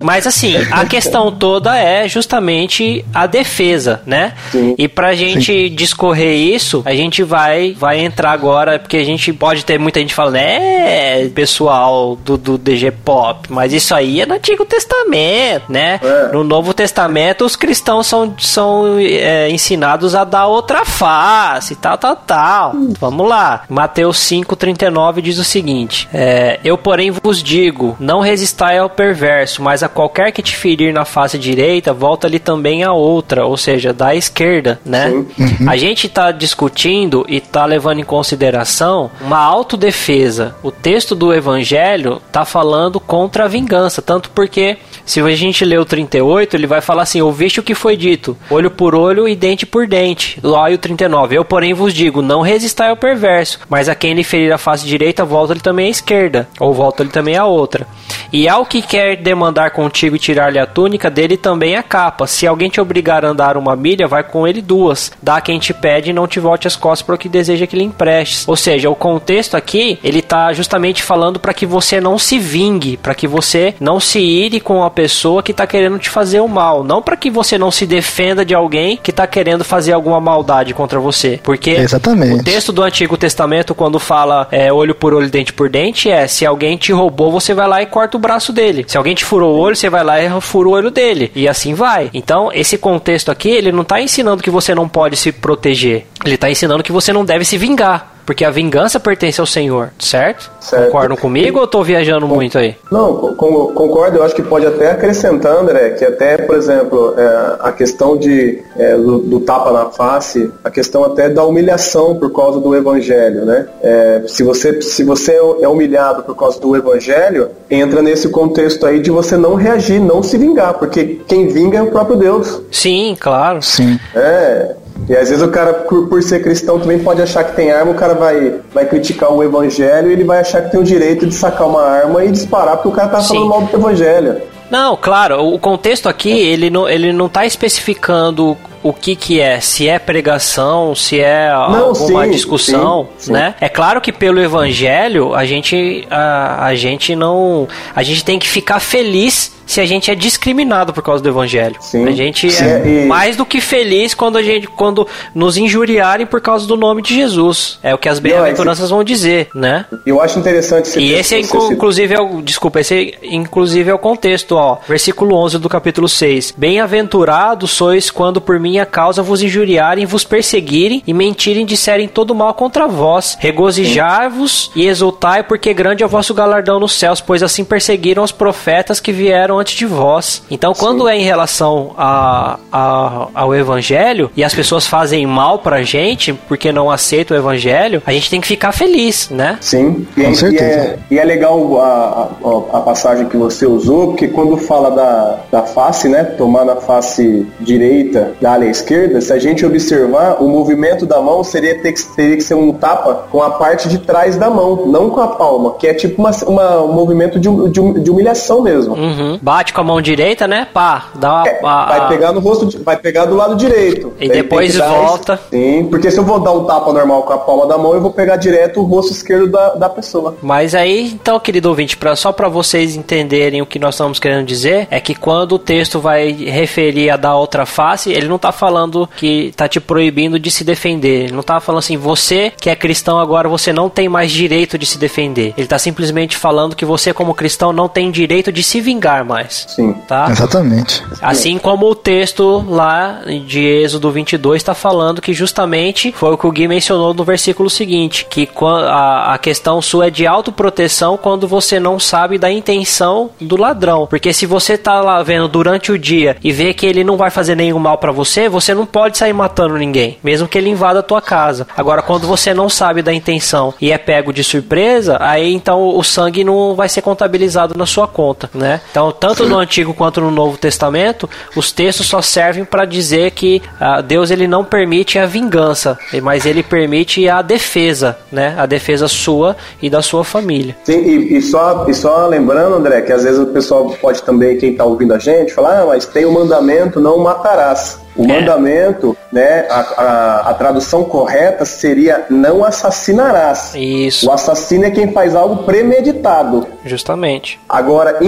[0.04, 4.34] Mas assim, a questão toda é justamente a defesa, né?
[4.52, 4.74] Sim.
[4.76, 9.64] E pra gente discorrer isso, a gente vai vai entrar agora, porque a gente pode
[9.64, 14.34] ter muita gente falando, é, pessoal do, do DG Pop, mas isso aí é no
[14.34, 15.98] Antigo Testamento, né?
[16.02, 16.32] É.
[16.32, 22.16] No Novo Testamento, os cristãos são, são é, ensinados a dar outra face, tal, tal,
[22.16, 22.74] tal.
[23.00, 23.62] Vamos lá.
[23.68, 29.82] Mateus 5,39 diz o seguinte: é, Eu, porém, vos digo: não resistai ao perverso, mas
[29.82, 34.14] a qualquer que te ferir na face direita, volta-lhe também a outra, ou seja, da
[34.14, 35.24] esquerda, né?
[35.66, 40.56] A gente tá discutindo e tá levando em consideração uma autodefesa.
[40.62, 45.78] O texto do evangelho tá falando contra a vingança, tanto porque se a gente ler
[45.78, 49.36] o 38, ele vai falar assim: ouviste o que foi dito, olho por olho e
[49.36, 50.38] dente por dente.
[50.42, 54.14] Lá e o 39, eu porém vos digo: não resistai ao perverso, mas a quem
[54.14, 57.86] lhe ferir a face direita, volta-lhe também à esquerda, ou volta-lhe também à outra.
[58.32, 62.26] E ao que quer demandar contigo e tirar-lhe a túnica, dele também a capa.
[62.26, 65.12] Se alguém te obrigar a andar uma milha, vai com ele duas.
[65.22, 67.76] Dá quem te pede e não te volte as costas para o que deseja que
[67.76, 68.48] lhe emprestes.
[68.48, 72.96] Ou seja, o contexto aqui, ele tá justamente falando para que você não se vingue,
[72.96, 76.48] para que você não se ire com a pessoa que tá querendo te fazer o
[76.48, 80.20] mal, não para que você não se defenda de alguém que tá querendo fazer alguma
[80.20, 81.40] maldade contra você.
[81.42, 82.40] Porque Exatamente.
[82.40, 86.26] o texto do Antigo Testamento, quando fala é, olho por olho, dente por dente, é
[86.26, 88.84] se alguém te roubou, você vai lá e corta o braço dele.
[88.86, 91.32] Se alguém te furou o olho, você vai lá e fura o olho dele.
[91.34, 92.10] E assim vai.
[92.14, 96.06] Então, esse contexto aqui, ele não tá ensinando que você não pode se proteger.
[96.24, 98.13] Ele tá ensinando que você não deve se vingar.
[98.26, 100.50] Porque a vingança pertence ao Senhor, certo?
[100.60, 100.86] Certo.
[100.86, 102.74] Concordam comigo ou eu tô viajando muito aí?
[102.90, 104.18] Não, co- con- concordo.
[104.18, 108.62] Eu acho que pode até acrescentar, André, que até, por exemplo, é, a questão de,
[108.76, 113.44] é, do, do tapa na face, a questão até da humilhação por causa do evangelho,
[113.44, 113.66] né?
[113.82, 119.00] É, se, você, se você é humilhado por causa do evangelho, entra nesse contexto aí
[119.00, 122.62] de você não reagir, não se vingar, porque quem vinga é o próprio Deus.
[122.70, 123.60] Sim, claro.
[123.62, 123.98] Sim.
[124.14, 124.76] É.
[125.08, 127.92] E às vezes o cara, por, por ser cristão, também pode achar que tem arma,
[127.92, 131.26] o cara vai, vai criticar o evangelho e ele vai achar que tem o direito
[131.26, 133.34] de sacar uma arma e disparar porque o cara tá Sim.
[133.34, 134.40] falando mal do evangelho.
[134.70, 139.58] Não, claro, o contexto aqui, ele não, ele não tá especificando o que que é,
[139.60, 143.32] se é pregação, se é Não, alguma sim, discussão, sim, sim.
[143.32, 143.54] né?
[143.60, 147.66] É claro que pelo evangelho, a gente a, a gente não,
[147.96, 151.76] a gente tem que ficar feliz se a gente é discriminado por causa do evangelho.
[151.80, 152.06] Sim.
[152.06, 156.26] A gente Sim, é e- mais do que feliz quando a gente quando nos injuriarem
[156.26, 157.78] por causa do nome de Jesus.
[157.82, 159.86] É o que as bem-aventuranças vão dizer, né?
[160.04, 163.94] Eu acho interessante esse E esse é inclusive é o, desculpa, esse é, inclusive é
[163.94, 164.76] o contexto, ó.
[164.86, 166.52] Versículo 11 do capítulo 6.
[166.54, 172.52] Bem-aventurados sois quando por minha causa vos injuriarem, vos perseguirem e mentirem disserem todo mal
[172.54, 173.36] contra vós.
[173.38, 178.32] Regozijai-vos e exultai, porque grande é o vosso galardão nos céus, pois assim perseguiram os
[178.32, 180.42] profetas que vieram antes de vós.
[180.50, 185.82] Então, quando é em relação a, a- ao evangelho e as pessoas fazem mal pra
[185.84, 189.56] gente porque não aceitam o evangelho, a gente tem que ficar feliz, né?
[189.60, 190.64] Sim, e, Com é- e certeza.
[190.64, 192.28] é, e é legal a,
[192.72, 196.76] a, a passagem que você usou, porque quando fala da, da face, né, tomar na
[196.76, 202.02] face direita, dar esquerda, se a gente observar, o movimento da mão seria ter que,
[202.14, 205.28] teria que ser um tapa com a parte de trás da mão, não com a
[205.28, 208.94] palma, que é tipo uma, uma- um movimento de, de, de humilhação mesmo.
[208.94, 209.38] Uhum.
[209.40, 210.66] Bate com a mão direita, né?
[210.72, 211.48] Pá, dá uma.
[211.48, 214.12] É, a- vai pegar no rosto, vai pegar do lado direito.
[214.20, 215.34] E depois volta.
[215.34, 217.94] esse- Sim, porque se eu vou dar um tapa normal com a palma da mão,
[217.94, 220.36] eu vou pegar direto o rosto esquerdo da, da pessoa.
[220.42, 224.44] Mas aí, então, querido ouvinte, pra, só para vocês entenderem o que nós estamos querendo
[224.46, 228.52] dizer, é que quando o texto vai referir a dar outra face, ele não tá
[228.54, 231.24] falando que tá te proibindo de se defender.
[231.24, 234.78] Ele não tá falando assim, você que é cristão agora, você não tem mais direito
[234.78, 235.52] de se defender.
[235.56, 239.66] Ele tá simplesmente falando que você, como cristão, não tem direito de se vingar mais.
[239.68, 239.92] Sim.
[240.08, 240.28] Tá?
[240.30, 241.02] Exatamente.
[241.20, 246.46] Assim como o texto lá de Êxodo 22 está falando que justamente foi o que
[246.46, 248.48] o Gui mencionou no versículo seguinte, que
[248.90, 254.06] a questão sua é de autoproteção quando você não sabe da intenção do ladrão.
[254.06, 257.30] Porque se você tá lá vendo durante o dia e vê que ele não vai
[257.30, 261.00] fazer nenhum mal para você, você não pode sair matando ninguém, mesmo que ele invada
[261.00, 261.66] a tua casa.
[261.76, 266.02] Agora, quando você não sabe da intenção e é pego de surpresa, aí então o
[266.02, 268.80] sangue não vai ser contabilizado na sua conta, né?
[268.90, 273.62] Então, tanto no Antigo quanto no Novo Testamento, os textos só servem para dizer que
[273.80, 278.54] ah, Deus ele não permite a vingança, mas ele permite a defesa, né?
[278.58, 280.76] A defesa sua e da sua família.
[280.84, 284.56] Sim, e, e só, e só lembrando, André, que às vezes o pessoal pode também,
[284.56, 288.03] quem está ouvindo a gente, falar, ah, mas tem o mandamento, não matarás.
[288.16, 288.26] O É.
[288.28, 293.72] mandamento, né, a, a, a tradução correta seria não assassinarás.
[293.74, 296.66] Isso, O assassino é quem faz algo premeditado.
[296.84, 297.58] justamente.
[297.68, 298.18] Agora,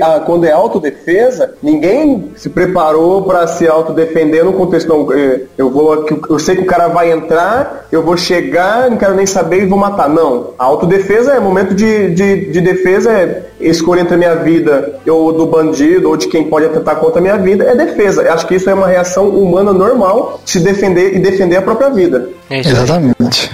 [0.00, 4.88] ah, quando é autodefesa, ninguém se preparou para se autodefender no contexto.
[4.88, 8.96] Não, eh, eu vou, eu sei que o cara vai entrar, eu vou chegar, não
[8.96, 10.08] quero nem saber e vou matar.
[10.08, 10.50] Não.
[10.58, 15.32] A autodefesa é momento de, de, de defesa, é escolha entre a minha vida ou
[15.32, 18.22] do bandido ou de quem pode atentar contra a minha vida, é defesa.
[18.22, 21.90] Eu acho que isso é uma reação humana normal, se defender e defender a própria
[21.90, 22.28] vida.
[22.50, 22.60] É.
[22.60, 23.50] Exatamente.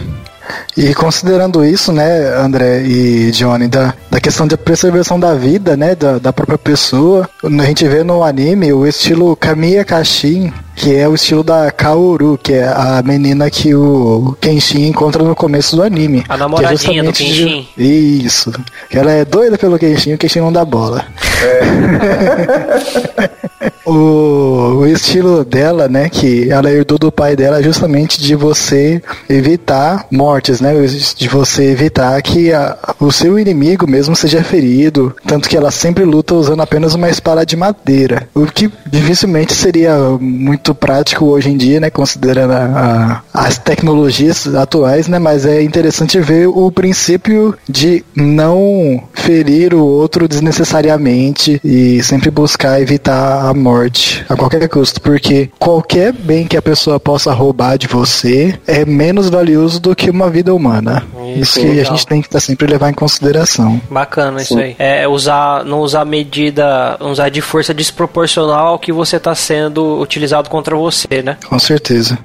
[0.76, 5.94] E considerando isso, né, André e Johnny, da, da questão da preservação da vida, né,
[5.94, 11.08] da, da própria pessoa, a gente vê no anime o estilo Kamiya Kashin, que é
[11.08, 15.82] o estilo da Kaoru, que é a menina que o Kenshin encontra no começo do
[15.84, 16.24] anime.
[16.28, 17.68] A namoradinha que é do justamente de- Kenshin.
[18.26, 18.52] Isso.
[18.90, 21.04] Que ela é doida pelo Kenshin e o Kenshin não dá bola.
[23.86, 29.00] o, o estilo dela, né, que ela herdou do pai dela é justamente de você
[29.28, 30.72] evitar mortes, né,
[31.16, 36.04] de você evitar que a- o seu inimigo mesmo seja ferido, tanto que ela sempre
[36.04, 41.56] luta usando apenas uma espada de madeira, o que dificilmente seria muito prático hoje em
[41.56, 47.54] dia, né, considerando a- a- as tecnologias atuais, né, mas é interessante ver o princípio
[47.68, 55.00] de não ferir o outro desnecessariamente e sempre buscar evitar a morte a qualquer custo,
[55.00, 60.10] porque qualquer bem que a pessoa possa roubar de você é menos valioso do que
[60.10, 61.04] uma vida humana.
[61.36, 61.84] Isso, Isso que a legal.
[61.96, 63.80] gente tem que tá sempre levar em consideração.
[63.90, 64.74] Bacana isso aí.
[64.78, 70.50] É usar, não usar medida, usar de força desproporcional ao que você está sendo utilizado
[70.52, 71.38] contra você, né?
[71.48, 72.18] Com certeza.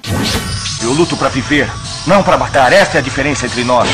[0.82, 1.66] Eu luto pra viver,
[2.06, 2.70] não pra matar.
[2.74, 3.88] Essa é a diferença entre nós.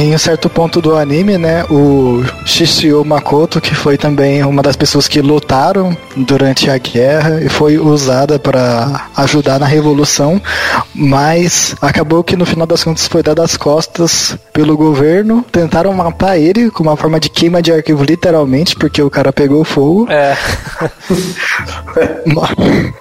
[0.00, 4.74] Em um certo ponto do anime, né, o Shishio Makoto, que foi também uma das
[4.74, 10.40] pessoas que lutaram durante a guerra e foi usada para ajudar na revolução,
[10.94, 15.44] mas acabou que no final das contas foi dada as costas pelo governo.
[15.52, 19.64] Tentaram matar ele com uma forma de queima de arquivo, literalmente, porque o cara pegou
[19.64, 20.10] fogo.
[20.10, 20.34] É.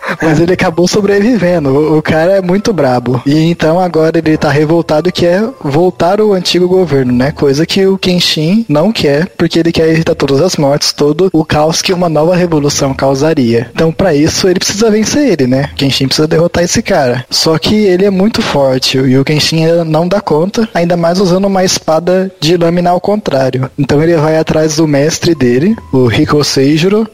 [0.22, 1.70] mas ele acabou sobrevivendo.
[1.70, 3.22] O, o cara é muito brabo.
[3.26, 7.32] E então agora ele tá revoltado que é voltar o antigo governo, né?
[7.32, 11.46] Coisa que o Kenshin não quer, porque ele quer evitar todas as mortes, todo o
[11.46, 13.70] caos que uma nova revolução causaria.
[13.74, 15.70] Então, para isso, ele precisa vencer ele, né?
[15.76, 17.26] Kenshin precisa derrotar esse cara.
[17.30, 21.46] Só que ele é muito forte e o Kenshin não dá conta, ainda mais usando
[21.46, 23.70] uma espada de lâmina ao contrário.
[23.78, 26.40] Então ele vai atrás do mestre dele, o Riko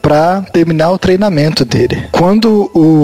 [0.00, 2.04] para terminar o treinamento dele.
[2.12, 2.95] Quando o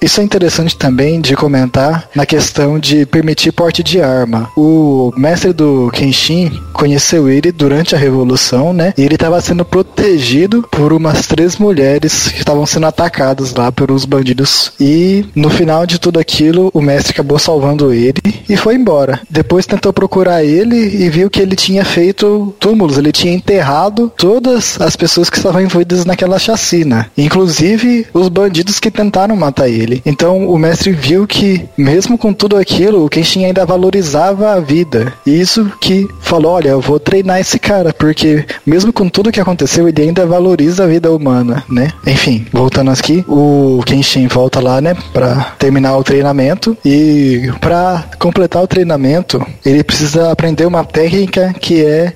[0.00, 4.50] isso é interessante também de comentar na questão de permitir porte de arma.
[4.56, 8.94] O mestre do Kenshin conheceu ele durante a revolução, né?
[8.96, 14.04] E ele estava sendo protegido por umas três mulheres que estavam sendo atacadas lá pelos
[14.04, 14.72] bandidos.
[14.80, 19.20] E no final de tudo aquilo, o mestre acabou salvando ele e foi embora.
[19.28, 24.80] Depois tentou procurar ele e viu que ele tinha feito túmulos, ele tinha enterrado todas
[24.80, 30.02] as pessoas que estavam envolvidas naquela chacina, inclusive os bandidos que tentaram matar ele.
[30.04, 35.12] Então o mestre viu que, mesmo com tudo aquilo, o Kenshin ainda valorizava a vida.
[35.26, 39.40] E isso que falou: olha, eu vou treinar esse cara, porque mesmo com tudo que
[39.40, 41.90] aconteceu, ele ainda valoriza a vida humana, né?
[42.06, 46.76] Enfim, voltando aqui, o Kenshin volta lá, né, pra terminar o treinamento.
[46.84, 52.12] E para completar o treinamento, ele precisa aprender uma técnica que é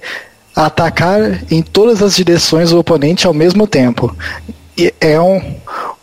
[0.55, 4.15] atacar em todas as direções o oponente ao mesmo tempo.
[5.01, 5.41] É um,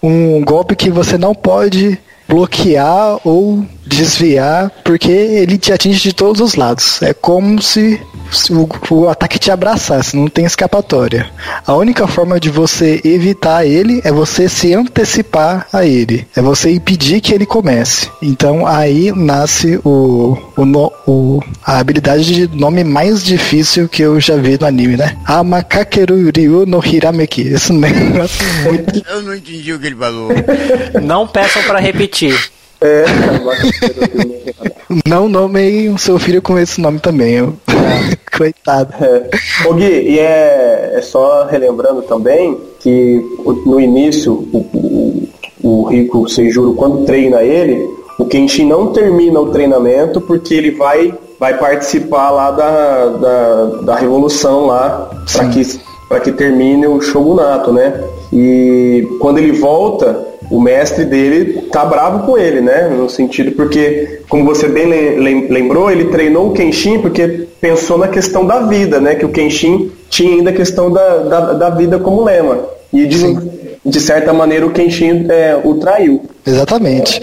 [0.02, 6.42] um golpe que você não pode bloquear ou desviar, porque ele te atinge de todos
[6.42, 7.02] os lados.
[7.02, 8.00] É como se
[8.50, 11.30] o, o, ataque te abraçasse, não tem escapatória.
[11.66, 16.72] A única forma de você evitar ele é você se antecipar a ele, é você
[16.72, 18.10] impedir que ele comece.
[18.22, 24.36] Então aí nasce o, o, o a habilidade de nome mais difícil que eu já
[24.36, 25.18] vi no anime, né?
[25.26, 27.42] Amakakeru Ryu no Hirameki.
[27.42, 29.04] Esse negócio é muito.
[29.10, 30.30] Eu não entendi o que ele falou.
[31.02, 32.52] Não peçam para repetir.
[32.82, 33.06] É,
[35.08, 37.34] Não nomeiem o seu filho com esse nome também.
[37.34, 37.54] Eu...
[38.36, 38.94] Coitado.
[39.04, 39.30] É.
[39.68, 43.22] Ô Gui, e é, é só relembrando também que
[43.66, 45.30] no início o, o,
[45.62, 47.86] o Rico Seijuro, quando treina ele,
[48.18, 53.96] o Kenshin não termina o treinamento porque ele vai, vai participar lá da, da, da
[53.96, 58.02] revolução lá para que, pra que termine o shogunato, né?
[58.32, 62.88] E quando ele volta, o mestre dele tá bravo com ele, né?
[62.88, 64.88] No sentido porque, como você bem
[65.48, 69.16] lembrou, ele treinou o Kenshin porque pensou na questão da vida, né?
[69.16, 72.66] Que o Kenshin tinha ainda a questão da, da, da vida como lema.
[72.92, 73.38] E de,
[73.86, 76.24] de certa maneira o Kenshin é, o traiu.
[76.46, 77.22] Exatamente.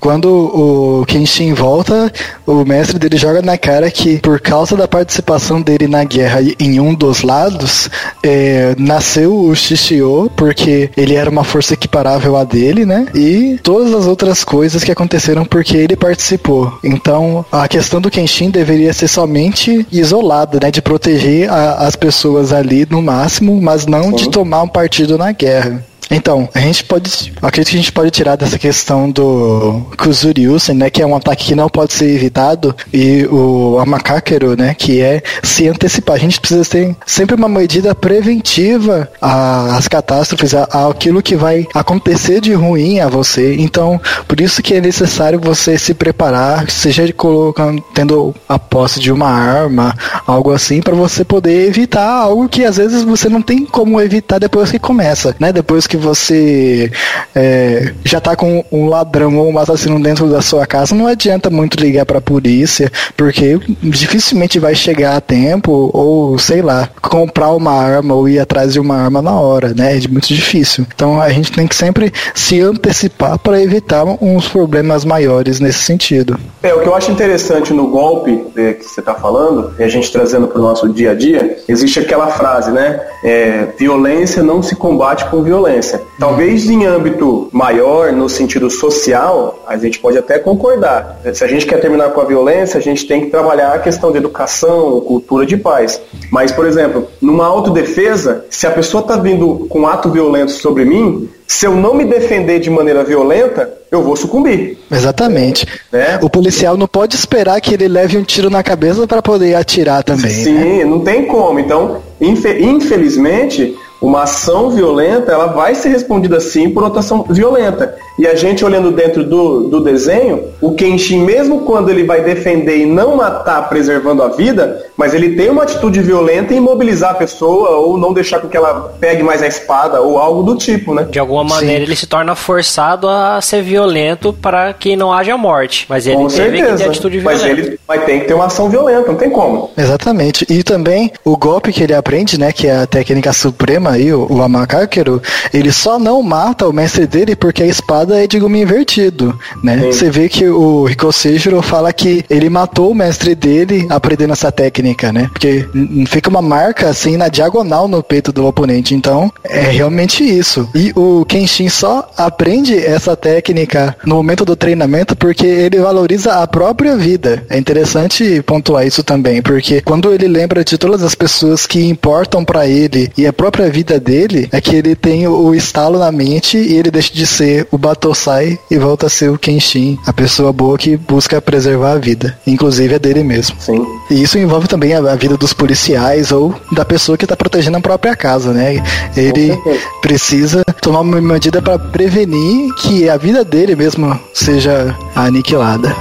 [0.00, 2.12] Quando o Kenshin volta,
[2.46, 6.80] o mestre dele joga na cara que, por causa da participação dele na guerra em
[6.80, 7.90] um dos lados,
[8.22, 13.06] é, nasceu o Shishio, porque ele era uma força equiparável a dele, né?
[13.14, 16.78] E todas as outras coisas que aconteceram porque ele participou.
[16.82, 20.70] Então, a questão do Kenshin deveria ser somente isolada, né?
[20.70, 25.32] De proteger a, as pessoas ali no máximo, mas não de tomar um partido na
[25.32, 25.84] guerra.
[26.10, 27.32] Então, a gente pode.
[27.42, 30.90] Acredito que a gente pode tirar dessa questão do Kuzuriusen, né?
[30.90, 34.74] Que é um ataque que não pode ser evitado, e o Amakakero, né?
[34.74, 36.16] Que é se antecipar.
[36.16, 42.54] A gente precisa ter sempre uma medida preventiva às catástrofes, àquilo que vai acontecer de
[42.54, 43.56] ruim a você.
[43.56, 49.12] Então, por isso que é necessário você se preparar, seja colocando, tendo a posse de
[49.12, 49.94] uma arma,
[50.26, 54.38] algo assim, para você poder evitar algo que às vezes você não tem como evitar
[54.38, 55.52] depois que começa, né?
[55.52, 56.90] Depois que você
[57.34, 61.50] é, já tá com um ladrão ou um assassino dentro da sua casa, não adianta
[61.50, 67.72] muito ligar pra polícia, porque dificilmente vai chegar a tempo, ou sei lá, comprar uma
[67.72, 69.96] arma ou ir atrás de uma arma na hora, né?
[69.96, 70.86] É muito difícil.
[70.94, 76.38] Então a gente tem que sempre se antecipar para evitar uns problemas maiores nesse sentido.
[76.62, 79.88] É, o que eu acho interessante no golpe é, que você está falando, e a
[79.88, 83.00] gente trazendo para o nosso dia a dia, existe aquela frase, né?
[83.24, 85.87] É, violência não se combate com violência
[86.18, 91.20] Talvez em âmbito maior, no sentido social, a gente pode até concordar.
[91.32, 94.10] Se a gente quer terminar com a violência, a gente tem que trabalhar a questão
[94.10, 96.00] de educação, cultura de paz.
[96.30, 100.84] Mas, por exemplo, numa autodefesa, se a pessoa está vindo com um ato violento sobre
[100.84, 104.76] mim, se eu não me defender de maneira violenta, eu vou sucumbir.
[104.90, 105.66] Exatamente.
[105.90, 106.18] Né?
[106.22, 110.04] O policial não pode esperar que ele leve um tiro na cabeça para poder atirar
[110.04, 110.30] também.
[110.30, 110.84] Sim, né?
[110.84, 111.58] não tem como.
[111.58, 117.96] Então, infelizmente, uma ação violenta, ela vai ser respondida sim por outra ação violenta.
[118.18, 122.78] E a gente olhando dentro do, do desenho, o Kenshin, mesmo quando ele vai defender
[122.78, 127.14] e não matar preservando a vida, mas ele tem uma atitude violenta em imobilizar a
[127.14, 130.92] pessoa ou não deixar com que ela pegue mais a espada ou algo do tipo,
[130.94, 131.06] né?
[131.08, 131.82] De alguma maneira Sim.
[131.82, 135.86] ele se torna forçado a ser violento para que não haja morte.
[135.88, 136.72] Mas ele com teve certeza.
[136.72, 137.42] que ter atitude violenta.
[137.46, 139.70] Mas ele vai ter que ter uma ação violenta, não tem como.
[139.76, 140.44] Exatamente.
[140.50, 144.26] E também o golpe que ele aprende, né, que é a técnica suprema aí, o,
[144.30, 145.20] o Amakakero,
[145.52, 149.78] ele só não mata o mestre dele porque a espada é de gume invertido, né?
[149.78, 149.92] Sim.
[149.92, 155.12] Você vê que o Rikosejiro fala que ele matou o mestre dele aprendendo essa técnica,
[155.12, 155.28] né?
[155.32, 155.66] Porque
[156.06, 158.94] fica uma marca assim na diagonal no peito do oponente.
[158.94, 160.68] Então, é realmente isso.
[160.74, 166.46] E o Kenshin só aprende essa técnica no momento do treinamento porque ele valoriza a
[166.46, 167.44] própria vida.
[167.48, 172.44] É interessante pontuar isso também, porque quando ele lembra de todas as pessoas que importam
[172.44, 176.56] para ele e a própria vida dele, é que ele tem o estalo na mente
[176.56, 180.52] e ele deixa de ser o Batosai e volta a ser o Kenshin, a pessoa
[180.52, 183.56] boa que busca preservar a vida, inclusive a dele mesmo.
[183.60, 183.84] Sim.
[184.10, 187.76] E isso envolve também a, a vida dos policiais ou da pessoa que está protegendo
[187.76, 188.82] a própria casa, né?
[189.16, 189.56] Ele
[190.00, 195.94] precisa tomar uma medida para prevenir que a vida dele mesmo seja aniquilada.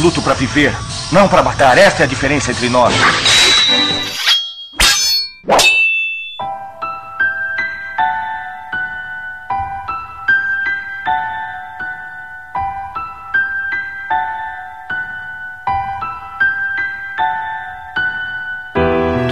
[0.00, 0.74] Luto para viver,
[1.12, 1.78] não para matar.
[1.78, 2.94] Esta é a diferença entre nós.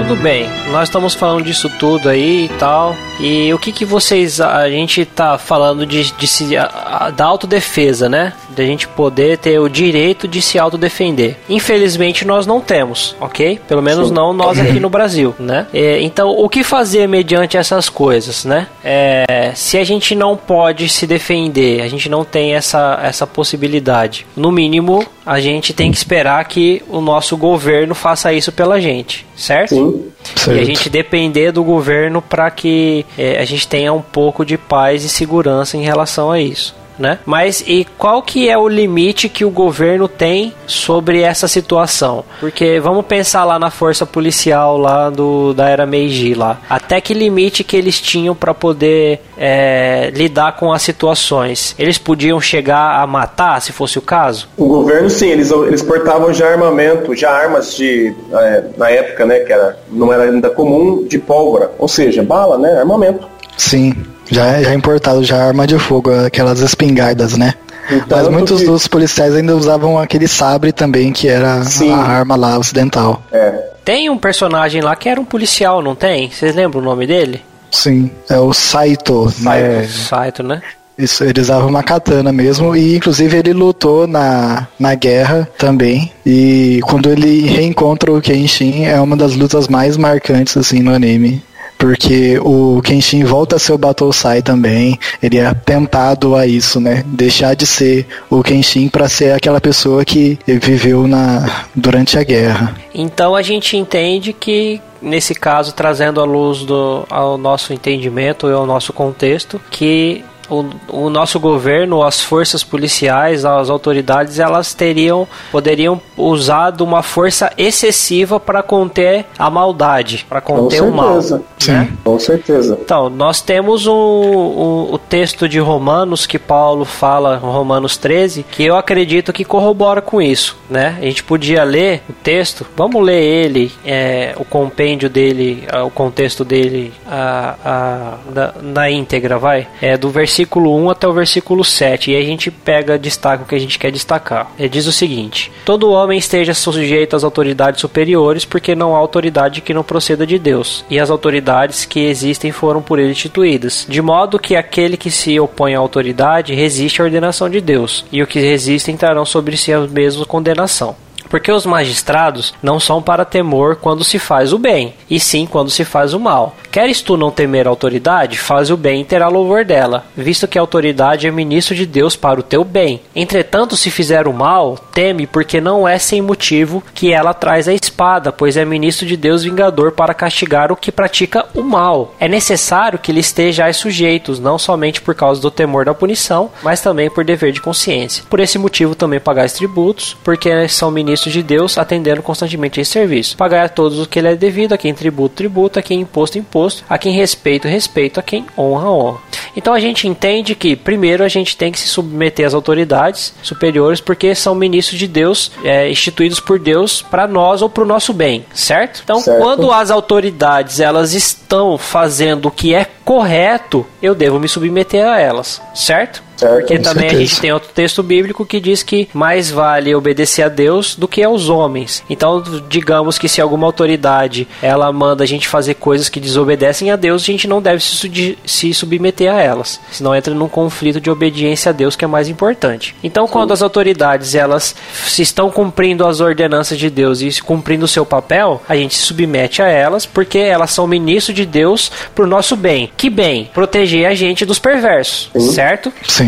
[0.08, 2.94] tudo bem, nós estamos falando disso tudo aí e tal.
[3.20, 4.40] E o que que vocês.
[4.40, 8.32] A gente tá falando de, de se, a, a, da autodefesa, né?
[8.50, 11.36] Da gente poder ter o direito de se autodefender.
[11.48, 13.60] Infelizmente nós não temos, ok?
[13.66, 14.14] Pelo menos Sim.
[14.14, 15.66] não nós aqui no Brasil, né?
[15.72, 18.68] É, então o que fazer mediante essas coisas, né?
[18.84, 24.26] É, se a gente não pode se defender, a gente não tem essa, essa possibilidade.
[24.36, 29.26] No mínimo, a gente tem que esperar que o nosso governo faça isso pela gente,
[29.36, 29.74] certo?
[29.74, 30.12] Sim.
[30.36, 30.57] Certo.
[30.58, 34.58] E a gente depender do governo para que é, a gente tenha um pouco de
[34.58, 37.18] paz e segurança em relação a isso né?
[37.24, 42.24] Mas e qual que é o limite que o governo tem sobre essa situação?
[42.40, 46.58] Porque vamos pensar lá na força policial lá do da era Meiji lá.
[46.68, 51.74] Até que limite que eles tinham para poder é, lidar com as situações?
[51.78, 54.48] Eles podiam chegar a matar, se fosse o caso?
[54.56, 59.40] O governo sim, eles, eles portavam já armamento, já armas de é, na época, né,
[59.40, 63.26] que era não era ainda comum de pólvora, ou seja, bala, né, armamento.
[63.56, 63.94] Sim.
[64.30, 67.54] Já, já é importado já arma de fogo, aquelas espingardas, né?
[67.90, 68.66] Então, Mas muitos que...
[68.66, 71.90] dos policiais ainda usavam aquele sabre também, que era Sim.
[71.90, 73.22] a arma lá ocidental.
[73.32, 73.50] É.
[73.84, 76.30] Tem um personagem lá que era um policial, não tem?
[76.30, 77.42] Vocês lembram o nome dele?
[77.70, 79.30] Sim, é o Saito.
[79.30, 79.88] Saito, né?
[79.88, 80.62] Saito, né?
[80.98, 86.12] Isso, ele usava uma katana mesmo e inclusive ele lutou na, na guerra também.
[86.26, 91.40] E quando ele reencontra o Kenshin é uma das lutas mais marcantes assim no anime
[91.78, 94.98] porque o Kenshin volta a ser o Battlesai também.
[95.22, 97.04] Ele é tentado a isso, né?
[97.06, 102.74] Deixar de ser o Kenshin para ser aquela pessoa que viveu na durante a guerra.
[102.92, 108.52] Então a gente entende que nesse caso trazendo a luz do, ao nosso entendimento e
[108.52, 115.26] ao nosso contexto que o, o nosso governo, as forças policiais, as autoridades, elas teriam,
[115.50, 121.20] poderiam usar de uma força excessiva para conter a maldade, para conter o mal.
[121.22, 121.92] Sim, né?
[122.04, 122.78] com certeza.
[122.80, 128.64] Então, nós temos o, o, o, texto de Romanos que Paulo fala, Romanos 13, que
[128.64, 130.96] eu acredito que corrobora com isso, né?
[131.00, 136.44] A gente podia ler o texto, vamos ler ele, é, o compêndio dele, o contexto
[136.44, 139.66] dele a, a, da, na íntegra, vai?
[139.80, 143.46] É do versículo versículo 1 até o versículo 7, e a gente pega, destaca o
[143.46, 144.52] que a gente quer destacar.
[144.58, 149.60] Ele diz o seguinte: Todo homem esteja sujeito às autoridades superiores, porque não há autoridade
[149.60, 154.00] que não proceda de Deus, e as autoridades que existem foram por ele instituídas, de
[154.00, 158.26] modo que aquele que se opõe à autoridade resiste à ordenação de Deus, e o
[158.26, 161.07] que resistem trarão sobre si a mesma condenação.
[161.28, 165.70] Porque os magistrados não são para temor quando se faz o bem, e sim quando
[165.70, 166.56] se faz o mal.
[166.70, 168.38] Queres tu não temer a autoridade?
[168.38, 172.16] Faz o bem e terá louvor dela, visto que a autoridade é ministro de Deus
[172.16, 173.00] para o teu bem.
[173.14, 177.74] Entretanto, se fizer o mal, teme, porque não é sem motivo que ela traz a
[177.74, 182.14] espada, pois é ministro de Deus vingador para castigar o que pratica o mal.
[182.20, 186.80] É necessário que lhe estejais sujeitos, não somente por causa do temor da punição, mas
[186.80, 188.24] também por dever de consciência.
[188.28, 193.36] Por esse motivo também pagais tributos, porque são ministros de Deus, atendendo constantemente esse serviço.
[193.36, 196.38] Pagai a todos o que lhe é devido, a quem tributo, tributo, a quem imposto,
[196.38, 199.20] imposto, a quem respeito, respeito, a quem honra, honra.
[199.56, 204.00] Então a gente entende que, primeiro, a gente tem que se submeter às autoridades superiores,
[204.00, 208.12] porque são ministros de Deus, é, instituídos por Deus para nós ou para o nosso
[208.12, 209.00] bem, certo?
[209.02, 209.40] Então, Certo.
[209.40, 215.18] quando as autoridades elas estão fazendo o que é correto, eu devo me submeter a
[215.18, 216.27] elas, certo?
[216.38, 217.20] Certo, Porque também a certeza.
[217.20, 221.20] gente tem outro texto bíblico que diz que mais vale obedecer a Deus do que
[221.22, 222.04] aos homens.
[222.08, 226.96] Então, digamos que se alguma autoridade ela manda a gente fazer coisas que desobedecem a
[226.96, 231.10] Deus, a gente não deve se, se submeter a elas, senão entra num conflito de
[231.10, 232.94] obediência a Deus que é mais importante.
[233.02, 237.88] Então, quando as autoridades elas se estão cumprindo as ordenanças de Deus e cumprindo o
[237.88, 242.28] seu papel, a gente se submete a elas porque elas são ministros de Deus pro
[242.28, 242.92] nosso bem.
[242.96, 243.50] Que bem?
[243.52, 245.92] Proteger a gente dos perversos, certo?
[246.06, 246.27] Sim.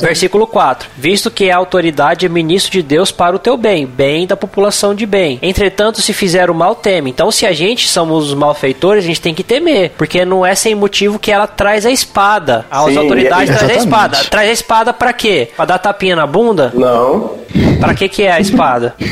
[0.00, 0.88] Versículo 4.
[0.96, 4.94] Visto que a autoridade é ministro de Deus para o teu bem, bem da população
[4.94, 5.38] de bem.
[5.42, 7.10] Entretanto, se fizer o mal, teme.
[7.10, 10.54] Então, se a gente somos os malfeitores, a gente tem que temer, porque não é
[10.54, 12.66] sem motivo que ela traz a espada.
[12.70, 14.16] As Sim, autoridades é- trazem a espada.
[14.30, 15.48] Traz a espada pra quê?
[15.56, 16.72] Pra dar tapinha na bunda?
[16.74, 17.32] Não.
[17.80, 18.94] Pra que que é a espada?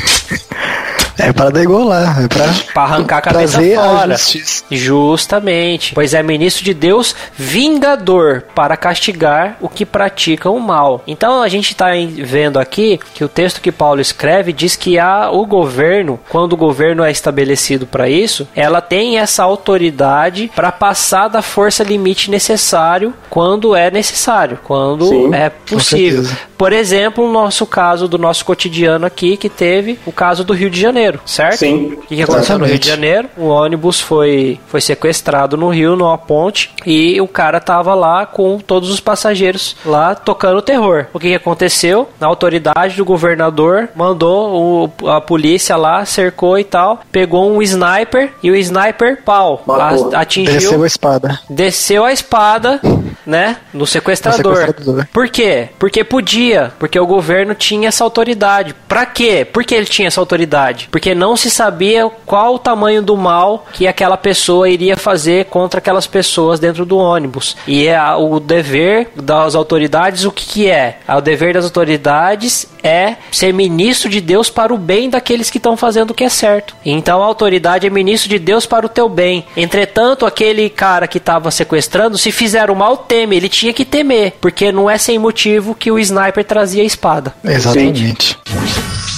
[1.17, 4.17] É para degolar, é para arrancar a cabeça a fora.
[4.17, 4.63] justiça.
[4.71, 5.93] Justamente.
[5.93, 11.03] Pois é ministro de Deus, vingador, para castigar o que pratica o mal.
[11.05, 11.87] Então a gente está
[12.23, 16.57] vendo aqui que o texto que Paulo escreve diz que há o governo, quando o
[16.57, 23.13] governo é estabelecido para isso, ela tem essa autoridade para passar da força limite necessário
[23.29, 26.23] quando é necessário, quando Sim, é possível.
[26.57, 30.69] Por exemplo, o nosso caso do nosso cotidiano aqui, que teve o caso do Rio
[30.69, 31.57] de Janeiro, certo?
[31.57, 31.93] Sim.
[31.93, 32.87] O que, que aconteceu no Rio de.
[32.87, 33.29] Janeiro?
[33.37, 38.57] O ônibus foi, foi sequestrado no Rio, numa ponte, e o cara tava lá com
[38.59, 41.05] todos os passageiros lá tocando terror.
[41.13, 42.09] O que, que aconteceu?
[42.19, 48.31] A autoridade do governador mandou o- a polícia lá, cercou e tal, pegou um sniper
[48.41, 51.39] e o sniper, pau, a- atingiu Desceu a espada.
[51.49, 52.79] desceu a espada,
[53.25, 54.53] né, no sequestrador.
[54.53, 55.07] No sequestrador.
[55.11, 55.69] Por quê?
[55.79, 58.75] Porque podia, porque o governo tinha essa autoridade.
[58.87, 59.45] Pra quê?
[59.45, 60.87] Por que ele tinha essa autoridade?
[60.93, 65.79] Porque não se sabia qual o tamanho do mal que aquela pessoa iria fazer contra
[65.79, 67.57] aquelas pessoas dentro do ônibus.
[67.67, 70.99] E é o dever das autoridades, o que, que é?
[71.09, 75.75] O dever das autoridades é ser ministro de Deus para o bem daqueles que estão
[75.75, 76.75] fazendo o que é certo.
[76.85, 79.47] Então a autoridade é ministro de Deus para o teu bem.
[79.57, 83.35] Entretanto, aquele cara que estava sequestrando, se fizer o mal, teme.
[83.35, 87.33] Ele tinha que temer, porque não é sem motivo que o sniper trazia a espada.
[87.43, 88.37] Exatamente.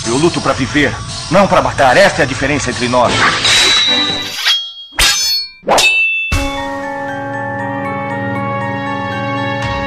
[0.08, 0.94] Eu luto pra viver,
[1.32, 1.98] não pra matar.
[1.98, 3.14] Essa é a diferença entre nós.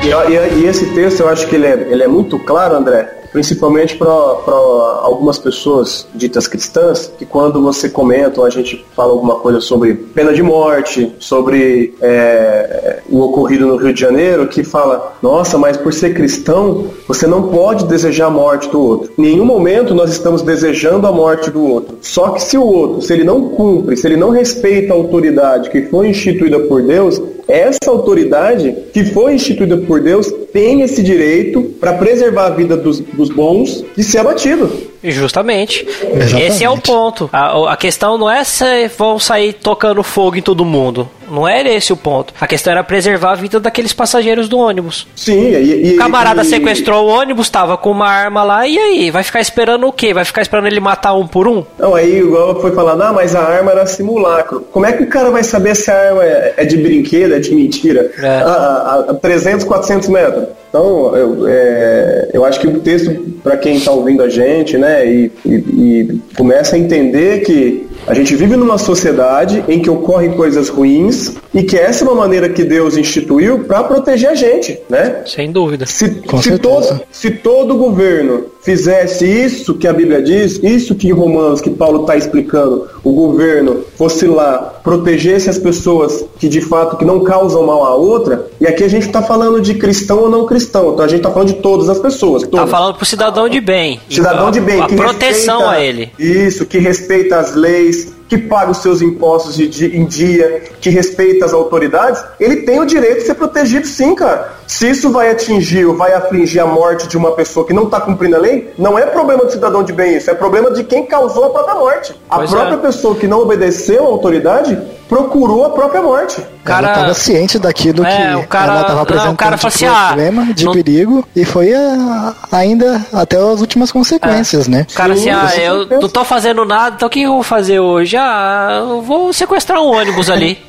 [0.02, 3.08] E, e- e esse texto eu acho que ele é, ele é muito claro, André,
[3.32, 9.36] principalmente para algumas pessoas ditas cristãs, que quando você comenta ou a gente fala alguma
[9.36, 15.16] coisa sobre pena de morte, sobre é, o ocorrido no Rio de Janeiro, que fala,
[15.22, 19.12] nossa, mas por ser cristão, você não pode desejar a morte do outro.
[19.18, 21.98] Em nenhum momento nós estamos desejando a morte do outro.
[22.00, 25.70] Só que se o outro, se ele não cumpre, se ele não respeita a autoridade
[25.70, 31.62] que foi instituída por Deus, essa autoridade que foi instituída por Deus tem esse direito
[31.80, 34.70] para preservar a vida dos, dos bons de ser abatido.
[35.02, 35.86] Justamente.
[35.86, 36.36] Exatamente.
[36.42, 37.28] Esse é o ponto.
[37.32, 41.08] A, a questão não é se vão sair tocando fogo em todo mundo.
[41.30, 42.32] Não era esse o ponto.
[42.40, 45.06] A questão era preservar a vida daqueles passageiros do ônibus.
[45.14, 48.78] Sim, e, e O camarada e- sequestrou o ônibus, tava com uma arma lá, e
[48.78, 49.10] aí?
[49.10, 50.14] Vai ficar esperando o quê?
[50.14, 51.62] Vai ficar esperando ele matar um por um?
[51.78, 54.62] Não, aí igual foi falando, ah, mas a arma era simulacro.
[54.72, 57.38] Como é que o cara vai saber se a arma é, é de brinquedo, é
[57.38, 58.10] de mentira?
[58.22, 58.26] É.
[58.26, 60.44] A, a- a 300, 400 metros.
[60.70, 63.10] Então, eu, é, eu acho que o texto,
[63.42, 68.14] para quem está ouvindo a gente, né, e, e- e começa a entender que a
[68.14, 72.48] gente vive numa sociedade em que ocorrem coisas ruins, e que essa é uma maneira
[72.48, 75.22] que Deus instituiu para proteger a gente, né?
[75.26, 75.86] Sem dúvida.
[75.86, 81.12] Se, se, todo, se todo governo fizesse isso que a Bíblia diz, isso que em
[81.12, 86.96] Romanos, que Paulo está explicando, o governo fosse lá, protegesse as pessoas que de fato
[86.96, 90.28] que não causam mal a outra, e aqui a gente está falando de cristão ou
[90.30, 92.42] não cristão, então a gente está falando de todas as pessoas.
[92.42, 92.70] Tá todas.
[92.70, 94.00] falando pro cidadão de bem.
[94.10, 94.80] Cidadão de bem.
[94.80, 96.10] A que proteção respeita- a ele.
[96.18, 97.97] Isso, que respeita as leis,
[98.28, 102.78] que paga os seus impostos de di- em dia, que respeita as autoridades, ele tem
[102.78, 104.52] o direito de ser protegido sim, cara.
[104.66, 108.00] Se isso vai atingir ou vai afligir a morte de uma pessoa que não está
[108.00, 111.06] cumprindo a lei, não é problema do cidadão de bem isso, é problema de quem
[111.06, 112.14] causou a própria morte.
[112.28, 112.78] A Pois própria é.
[112.78, 114.78] pessoa que não obedeceu à autoridade
[115.08, 116.40] procurou a própria morte.
[116.64, 119.56] cara- ela estava ciente daquilo É, que o cara- ela estava não, o apresentando cara
[119.56, 124.68] de assim, ah, problema, de não- perigo, e foi a- ainda até as últimas consequências,
[124.68, 124.86] né?
[124.90, 127.42] O cara assim, Sim, ah, eu não tô fazendo nada, então o que eu vou
[127.42, 128.16] fazer hoje?
[128.18, 130.58] Ah, eu vou sequestrar um ônibus ali.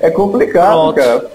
[0.00, 0.94] É complicado, Pronto.
[0.96, 1.30] cara.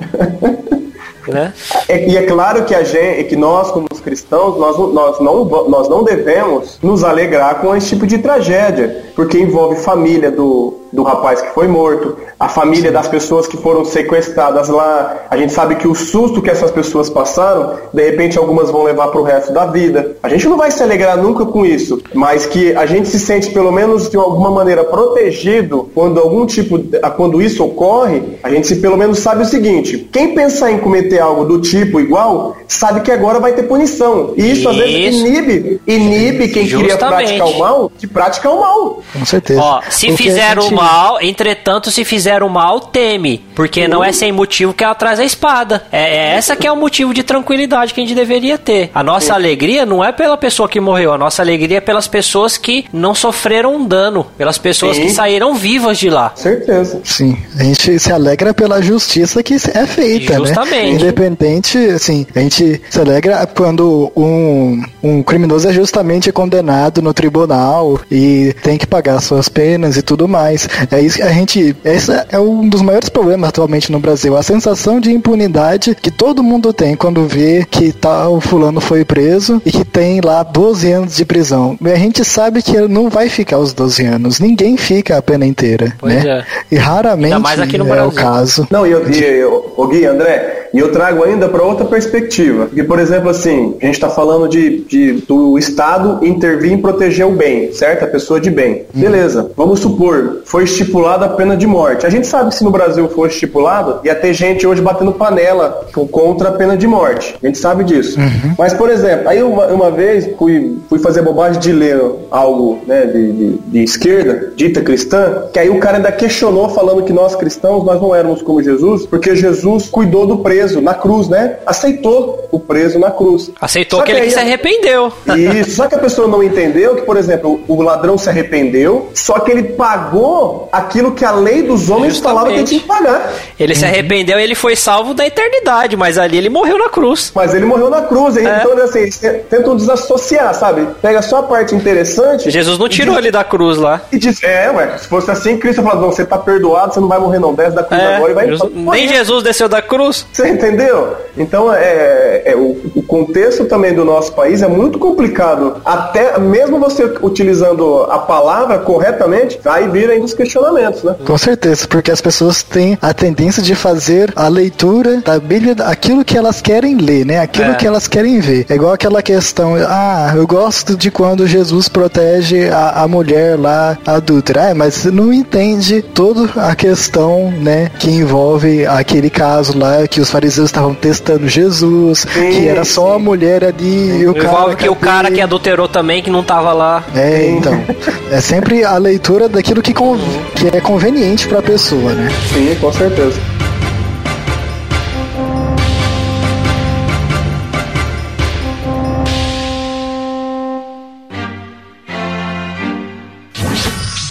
[1.27, 1.53] né?
[1.87, 5.45] É- e é claro que a gente, que nós como os cristãos, nós, nós, não,
[5.69, 11.03] nós não devemos nos alegrar com esse tipo de tragédia, porque envolve família do, do
[11.03, 15.15] rapaz que foi morto, a família das pessoas que foram sequestradas lá.
[15.29, 19.07] A gente sabe que o susto que essas pessoas passaram, de repente algumas vão levar
[19.07, 20.15] para o resto da vida.
[20.23, 23.49] A gente não vai se alegrar nunca com isso, mas que a gente se sente
[23.51, 28.67] pelo menos de alguma maneira protegido quando algum tipo, de- quando isso ocorre, a gente
[28.67, 33.01] se pelo menos sabe o seguinte: quem pensar em cometer algo do tipo igual, sabe
[33.01, 34.33] que agora vai ter punição.
[34.37, 35.25] E isso, às vezes Isso.
[35.27, 37.37] inibe, inibe quem queria Justamente.
[37.37, 38.99] praticar o mal de praticar o mal.
[39.13, 39.61] Com certeza.
[39.61, 43.45] Ó, se Porque fizeram gente- mal, entretanto, se fizeram mal, teme.
[43.55, 45.83] Porque não é sem motivo que ela traz a espada.
[45.91, 48.89] É, é essa que é o motivo de tranquilidade que a gente deveria ter.
[48.93, 52.57] A nossa alegria não é pela pessoa que morreu, a nossa alegria é pelas pessoas
[52.57, 55.03] que não sofreram um dano, pelas pessoas Sim.
[55.03, 56.31] que saíram vivas de lá.
[56.35, 57.01] Certeza.
[57.03, 60.71] Sim, a gente se alegra pela justiça que é feita, Justamente.
[60.71, 60.89] né?
[60.89, 67.99] Independente, assim, a gente se alegra quando um, um criminoso é justamente condenado no tribunal
[68.11, 70.66] e tem que pagar suas penas e tudo mais.
[70.91, 74.43] É isso que a gente, esse é um dos maiores problemas atualmente no Brasil, a
[74.43, 79.71] sensação de impunidade que todo mundo tem quando vê que tal fulano foi preso e
[79.71, 81.77] que tem lá 12 anos de prisão.
[81.81, 85.45] E a gente sabe que não vai ficar os 12 anos, ninguém fica a pena
[85.45, 86.39] inteira, Pois né?
[86.39, 86.45] é.
[86.71, 88.67] E raramente Ainda mais aqui no é o caso.
[88.69, 92.65] Não, e eu, e eu, ô Gui, André, e eu trago ainda para outra perspectiva.
[92.65, 97.25] Porque, por exemplo, assim, a gente está falando de, de- do Estado intervir em proteger
[97.25, 98.03] o bem, certo?
[98.03, 98.83] A pessoa de bem.
[98.93, 102.05] Beleza, vamos supor, foi estipulada a pena de morte.
[102.05, 105.85] A gente sabe que se no Brasil for estipulado, ia ter gente hoje batendo panela
[106.11, 107.35] contra a pena de morte.
[107.41, 108.17] A gente sabe disso.
[108.57, 111.99] Mas, por exemplo, aí uma, uma vez fui, fui fazer bobagem de ler
[112.31, 117.03] algo né, de, de- de esquerda, dita cristã, que aí o cara ainda questionou falando
[117.03, 121.27] que nós cristãos nós não éramos como Jesus, porque Jesus cuidou do preso na cruz,
[121.29, 121.57] né?
[121.65, 123.51] Aceitou o preso na cruz.
[123.61, 125.11] Aceitou Só que ele aí- se arrependeu.
[125.59, 129.39] Isso, só que a pessoa não entendeu que, por exemplo, o ladrão se arrependeu, só
[129.39, 133.31] que ele pagou aquilo que a lei dos homens falava que ele tinha que pagar.
[133.59, 137.31] Ele se arrependeu e ele foi salvo da eternidade, mas ali ele morreu na cruz.
[137.35, 138.47] Mas ele morreu na cruz, hein?
[138.47, 138.57] É.
[138.61, 139.17] então assim, eles
[139.49, 140.87] tentam desassociar, sabe?
[141.01, 142.49] Pega só a parte interessante.
[142.49, 144.01] Jesus não tirou e ele da cruz lá.
[144.11, 147.07] E diz, é, ué, se fosse assim, Cristo falava, não, você tá perdoado, você não
[147.07, 149.81] vai morrer não, desce da cruz É, agora e vai Jesus- nem Jesus desceu da
[149.81, 150.25] cruz.
[150.31, 151.15] Você entendeu?
[151.37, 155.75] Então, é, é, o, o contexto também do nosso país é muito complicado.
[155.85, 161.15] Até mesmo você utilizando a palavra corretamente, aí vira ainda os questionamentos, né?
[161.25, 166.25] Com certeza, porque as pessoas têm a tendência de fazer a leitura da Bíblia, aquilo
[166.25, 167.39] que elas querem ler, né?
[167.39, 167.75] Aquilo É.
[167.75, 168.65] que elas querem ver.
[168.69, 173.97] É igual aquela questão, ah, eu gosto de quando Jesus protege a, a mulher lá
[174.05, 174.71] adúltera.
[174.71, 180.19] Ah, mas você não entende toda a questão, né, que envolve aquele caso lá que
[180.19, 184.47] os fariseus estavam testando Jesus, que era só a mulher ali e o cara.
[184.47, 187.03] Envolve que o cara que adulterou também, que não tava lá.
[187.15, 187.83] É, então.
[188.29, 190.19] É sempre a leitura daquilo que, con-
[190.55, 192.29] que é conveniente pra pessoa, né?
[192.53, 193.39] Sim, com certeza.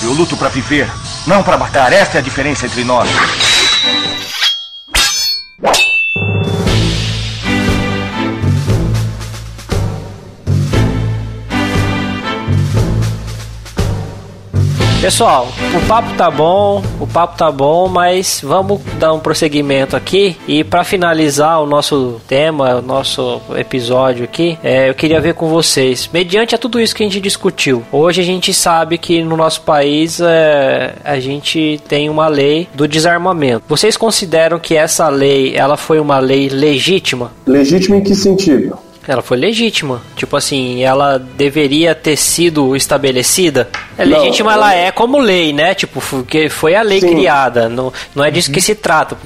[0.03, 0.89] Eu luto pra viver,
[1.27, 1.93] não pra matar.
[1.93, 3.09] Essa é a diferença entre nós.
[15.07, 20.37] Pessoal, o papo tá bom, o papo tá bom, mas vamos dar um prosseguimento aqui
[20.49, 25.49] e para finalizar o nosso tema, o nosso episódio aqui, é, eu queria ver com
[25.49, 27.85] vocês, mediante a tudo isso que a gente discutiu.
[27.93, 32.89] Hoje a gente sabe que no nosso país é, a gente tem uma lei do
[32.89, 33.63] desarmamento.
[33.69, 37.31] Vocês consideram que essa lei, ela foi uma lei legítima?
[37.47, 38.77] Legítimo em que sentido?
[39.09, 40.03] Ela foi legítima.
[40.17, 43.69] Tipo assim, ela deveria ter sido estabelecida.
[43.97, 45.75] É Não, legítima, ela é como lei, né?
[45.75, 47.09] Tipo, porque foi a lei Sim.
[47.11, 47.69] criada.
[47.69, 49.17] Não, não é disso que se trata.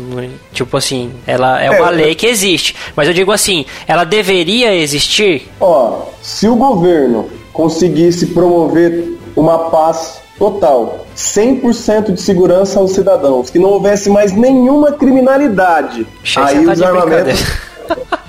[0.53, 2.75] Tipo assim, ela é É, uma lei que existe.
[2.95, 5.49] Mas eu digo assim, ela deveria existir?
[5.61, 13.59] Ó, se o governo conseguisse promover uma paz total, 100% de segurança aos cidadãos, que
[13.59, 16.07] não houvesse mais nenhuma criminalidade,
[16.37, 17.31] aí tá de desarmamento,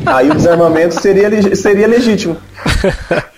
[0.05, 2.38] aí o desarmamento seria, leg- seria legítimo.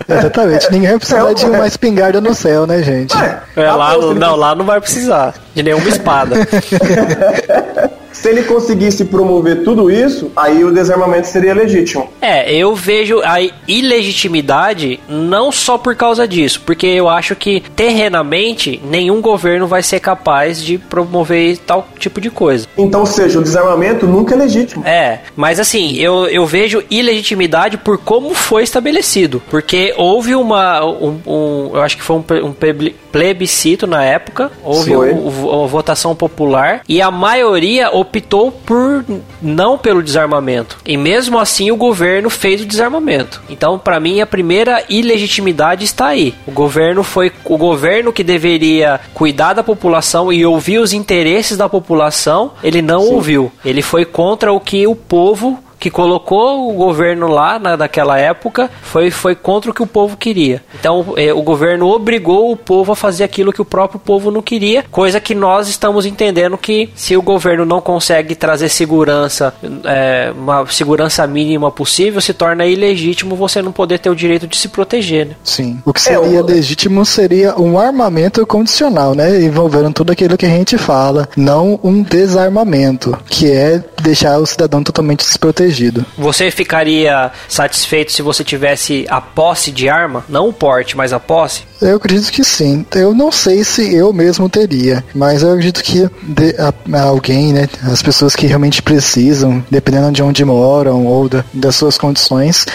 [0.08, 0.70] Exatamente.
[0.70, 3.14] Ninguém vai precisar de uma espingarda no céu, né, gente?
[3.56, 6.36] É, lá, não, lá não vai precisar de nenhuma espada.
[8.14, 12.08] Se ele conseguisse promover tudo isso, aí o desarmamento seria legítimo.
[12.22, 18.80] É, eu vejo a ilegitimidade não só por causa disso, porque eu acho que terrenamente
[18.84, 22.66] nenhum governo vai ser capaz de promover tal tipo de coisa.
[22.78, 24.86] Então, ou seja, o desarmamento nunca é legítimo.
[24.86, 29.42] É, mas assim, eu, eu vejo ilegitimidade por como foi estabelecido.
[29.50, 30.84] Porque houve uma.
[30.84, 35.48] Um, um- eu acho que foi um, um plebi- plebiscito na época, houve um- um-
[35.58, 39.04] uma votação popular e a maioria optou por
[39.40, 40.78] não pelo desarmamento.
[40.84, 43.42] E mesmo assim o governo fez o desarmamento.
[43.48, 46.34] Então, pra mim, a primeira ilegitimidade está aí.
[46.46, 51.68] O governo foi o governo que deveria cuidar da população e ouvir os interesses da
[51.68, 53.50] população, ele não ouviu.
[53.64, 58.70] Ele foi contra o que o povo que colocou o governo lá na, naquela época
[58.80, 60.62] foi, foi contra o que o povo queria.
[60.80, 64.40] Então eh, o governo obrigou o povo a fazer aquilo que o próprio povo não
[64.40, 69.52] queria, coisa que nós estamos entendendo que se o governo não consegue trazer segurança,
[69.84, 74.56] eh, uma segurança mínima possível, se torna ilegítimo você não poder ter o direito de
[74.56, 75.26] se proteger.
[75.26, 75.34] Né?
[75.44, 75.78] Sim.
[75.84, 79.42] O que seria É, o- legítimo seria um armamento condicional, né?
[79.42, 84.82] Envolvendo tudo aquilo que a gente fala, não um desarmamento, que é deixar o cidadão
[84.82, 85.73] totalmente desprotegido.
[86.16, 90.24] Você ficaria satisfeito se você tivesse a posse de arma?
[90.28, 91.64] Não o porte, mas a posse?
[91.84, 92.84] Eu acredito que sim.
[92.94, 97.52] Eu não sei se eu mesmo teria, mas eu acredito que de- a- a alguém,
[97.52, 102.66] né, as pessoas que realmente precisam, dependendo de onde moram ou da- das suas condições,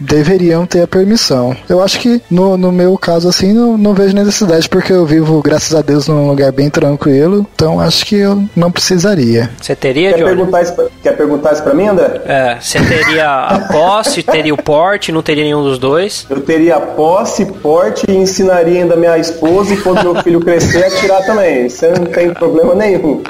[0.00, 1.56] deveriam ter a permissão.
[1.68, 5.40] Eu acho que no, no meu caso assim não, não vejo necessidade porque eu vivo,
[5.42, 9.50] graças a Deus, num lugar bem tranquilo, então acho que eu não precisaria.
[9.60, 12.20] Você teria, Quer perguntar, isso pra, quer perguntar isso pra mim, André?
[12.26, 16.26] É, você teria a posse, teria o porte, não teria nenhum dos dois.
[16.30, 18.14] Eu teria posse, porte e
[18.54, 21.66] ensinaria ainda minha esposa e quando meu filho crescer, atirar também.
[21.66, 23.22] Isso não tem problema nenhum.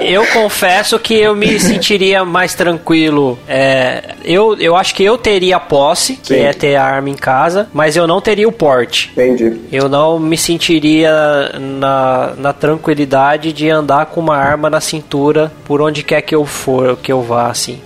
[0.00, 3.38] Eu confesso que eu me sentiria mais tranquilo.
[3.48, 6.40] É, eu, eu acho que eu teria a posse, que Sim.
[6.40, 9.10] é ter a arma em casa, mas eu não teria o porte.
[9.12, 9.60] Entendi.
[9.72, 15.80] Eu não me sentiria na, na tranquilidade de andar com uma arma na cintura por
[15.80, 17.80] onde quer que eu for, que eu vá, assim.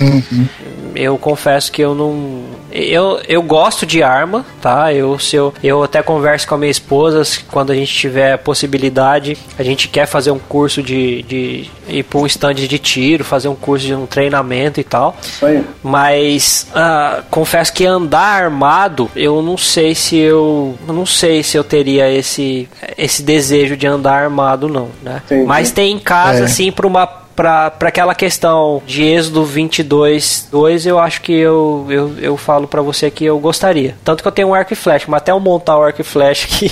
[0.95, 2.58] Eu confesso que eu não.
[2.79, 4.93] Eu, eu gosto de arma, tá?
[4.93, 9.37] Eu, se eu, eu até converso com a minha esposa quando a gente tiver possibilidade.
[9.59, 13.49] A gente quer fazer um curso de, de ir para um stand de tiro, fazer
[13.49, 15.17] um curso de um treinamento e tal.
[15.23, 15.65] Isso aí.
[15.83, 21.57] Mas ah, confesso que andar armado, eu não sei se eu, eu não sei se
[21.57, 25.23] eu teria esse esse desejo de andar armado não, né?
[25.27, 25.47] Entendi.
[25.47, 26.45] Mas tem caso É.
[26.45, 32.13] assim para uma para aquela questão de Êxodo 22, 2, eu acho que eu, eu,
[32.21, 33.95] eu falo para você que eu gostaria.
[34.05, 36.05] Tanto que eu tenho um arco e flecha, mas até eu montar o arco e
[36.05, 36.69] flecha aqui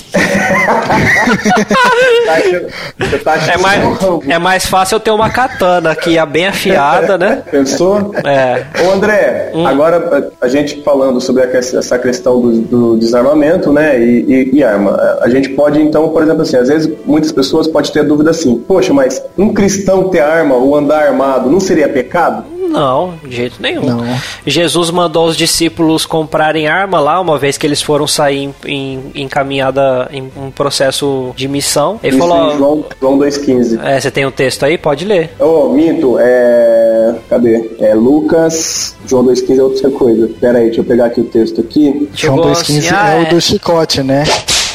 [2.26, 2.66] Tá achando-
[2.98, 3.82] Você tá achando é mais,
[4.28, 7.42] é mais fácil eu ter uma katana que é bem afiada, né?
[7.48, 8.12] Pensou?
[8.24, 8.64] É.
[8.84, 14.50] Ô André, agora a gente falando sobre essa questão do, do desarmamento, né, e, e-
[14.56, 18.02] e arma, a gente pode então, por exemplo assim, às vezes muitas pessoas podem ter
[18.04, 22.44] dúvida assim, poxa, mas um cristão ter arma ou andar armado não seria pecado?
[22.68, 23.84] Não, de jeito nenhum.
[23.84, 24.04] Não.
[24.44, 29.00] Jesus mandou os discípulos comprarem arma lá, uma vez que eles foram sair em, em,
[29.14, 31.98] em caminhada, em um processo de missão.
[32.02, 33.78] Ele Isso falou: em João, João 2,15.
[33.82, 34.76] é, Você tem o texto aí?
[34.76, 35.30] Pode ler.
[35.38, 37.14] Ô, minto, é...
[37.30, 37.70] Cadê?
[37.78, 40.28] É Lucas, João 2,15 é outra coisa.
[40.40, 42.08] Pera aí, deixa eu pegar aqui o texto aqui.
[42.14, 43.24] João Chegou 2,15 assim, ah, é o é.
[43.26, 44.24] do chicote, né?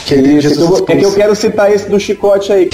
[0.05, 2.51] Que ele, Isso, Jesus é que eu- é que eu quero citar esse do chicote
[2.53, 2.69] aí.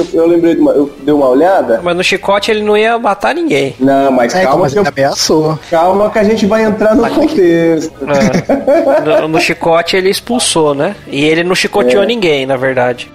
[0.00, 0.72] Eu, eu lembrei de uma.
[0.72, 1.80] Eu dei uma olhada.
[1.82, 3.74] Mas no chicote ele não ia matar ninguém.
[3.78, 5.58] Não, mas É, então, calma mas que eu, ameaçou.
[5.70, 7.92] calma que a gente vai entrar no contexto.
[8.06, 9.20] É.
[9.22, 10.96] No, no chicote ele expulsou, né?
[11.06, 12.06] E ele não chicoteou É.
[12.06, 13.10] ninguém, na verdade.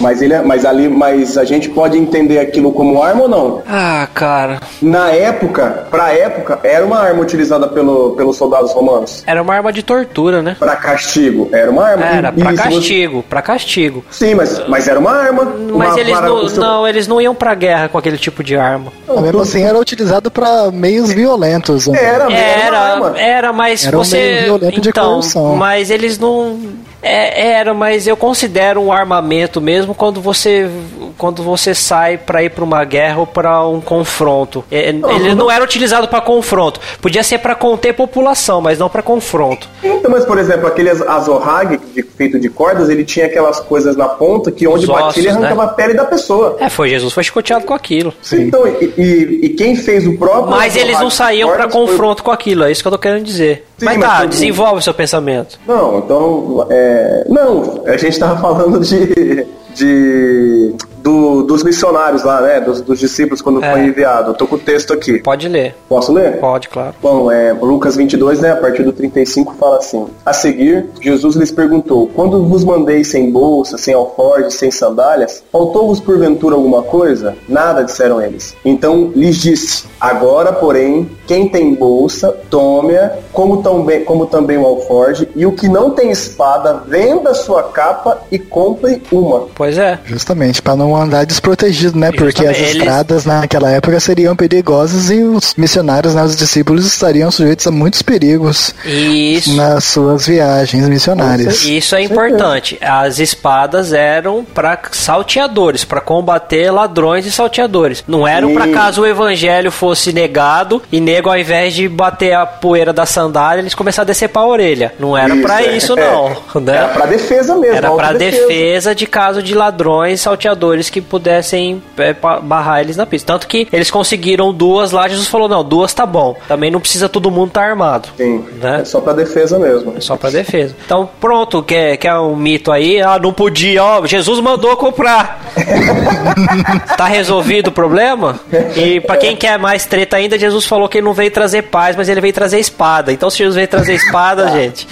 [0.00, 3.62] Mas ele, é- mas ali, mas a gente pode entender aquilo como arma ou não?
[3.68, 4.60] Ah, cara.
[4.82, 9.22] Na época, pra época, era uma arma utilizada pelo, pelos soldados romanos.
[9.26, 10.56] Era uma arma de tortura, né?
[10.58, 12.04] Pra castigo, era uma arma.
[12.04, 14.04] Era, pra e se você- castigo, pra castigo.
[14.10, 15.44] Sim, mas, mas era uma arma.
[15.44, 18.56] Mas uma eles não, seu- não, eles não iam pra guerra com aquele tipo de
[18.56, 18.92] arma.
[19.06, 21.86] Mas mesmo assim era utilizado pra meios violentos.
[21.86, 21.98] né?
[22.02, 23.18] Era, era, uma Era, arma.
[23.20, 24.16] era, mas Era um você.
[24.16, 25.56] meio violento de então, coerção.
[25.56, 26.58] mas eles não.
[27.06, 30.70] É, era, mas eu considero um armamento mesmo quando você
[31.18, 34.64] quando você sai pra ir pra uma guerra ou pra um confronto.
[34.70, 36.80] É, ele não era utilizado pra confronto.
[37.00, 39.68] Podia ser pra conter população, mas não pra confronto.
[39.82, 44.08] Então, mas por exemplo, aquele azorrague de- feito de cordas, ele tinha aquelas coisas na
[44.08, 45.36] ponta que onde Os batia ele né?
[45.38, 46.56] arrancava a pele da pessoa.
[46.58, 48.12] É, foi Jesus foi chicoteado com aquilo.
[48.32, 50.50] Então, e, e- e quem fez o próprio.
[50.50, 52.98] Mas eles não saíam pra cordas foi- confronto com aquilo, é isso que eu tô
[52.98, 53.66] querendo dizer.
[53.76, 55.58] Sim, mas mas tá, desenvolve o seu pensamento.
[55.66, 56.66] Não, então.
[56.70, 56.93] É...
[57.28, 59.46] Não, a gente tava falando de.
[59.74, 62.60] de do- dos missionários lá, né?
[62.62, 63.70] Dos, dos discípulos quando É.
[63.70, 64.30] foi enviado.
[64.30, 65.18] Eu tô com o texto aqui.
[65.18, 65.74] Pode ler.
[65.86, 66.38] Posso ler?
[66.40, 66.94] Pode, claro.
[67.02, 71.50] Bom, é, Lucas 22, né, a partir do 35, fala assim: A seguir, Jesus lhes
[71.50, 77.36] perguntou: Quando vos mandei sem bolsa, sem alforje, sem sandálias, faltou-vos porventura alguma coisa?
[77.46, 78.56] Nada, disseram eles.
[78.64, 85.26] Então lhes disse: Agora, porém, quem tem bolsa, tome-a, como, também, como também o alforje,
[85.34, 89.46] e o que não tem espada, venda sua capa e compre uma.
[89.54, 89.98] Pois é.
[90.04, 92.12] Justamente, pra não andar desprotegido, né?
[92.12, 97.30] Porque as eles- estradas naquela época seriam perigosas e os missionários, né, os discípulos estariam
[97.30, 99.56] sujeitos a muitos perigos Isso.
[99.56, 101.64] nas suas viagens missionárias.
[101.64, 102.78] Isso é importante.
[102.82, 108.04] As espadas eram para salteadores, para combater ladrões e salteadores.
[108.06, 112.46] Não eram para caso o evangelho fosse negado e nego ao invés de bater a
[112.46, 114.94] poeira da sandália, eles começaram a decepar a orelha.
[114.98, 116.04] Não era para é, isso é.
[116.04, 116.76] não, né?
[116.76, 117.76] Era pra defesa mesmo.
[117.76, 123.32] Era pra defesa de caso de ladrões salteadores que pudessem é, barrar eles na pista.
[123.32, 126.36] Tanto que eles conseguiram duas lá, Jesus falou, não, duas tá bom.
[126.48, 128.08] Também não precisa todo mundo estar armado.
[128.16, 128.80] Sim, Né?
[128.80, 129.94] é só pra defesa mesmo.
[129.96, 130.74] É só pra defesa.
[130.84, 133.00] Então, pronto, quer, quer um mito aí?
[133.00, 135.40] Ah, não podia, ó, Jesus mandou comprar.
[136.96, 138.38] tá resolvido o problema?
[138.76, 141.96] E pra quem quer mais treta ainda, Jesus falou que ele não veio trazer paz,
[141.96, 143.12] mas ele veio trazer espada.
[143.12, 144.86] Então, se Jesus veio trazer espada, gente.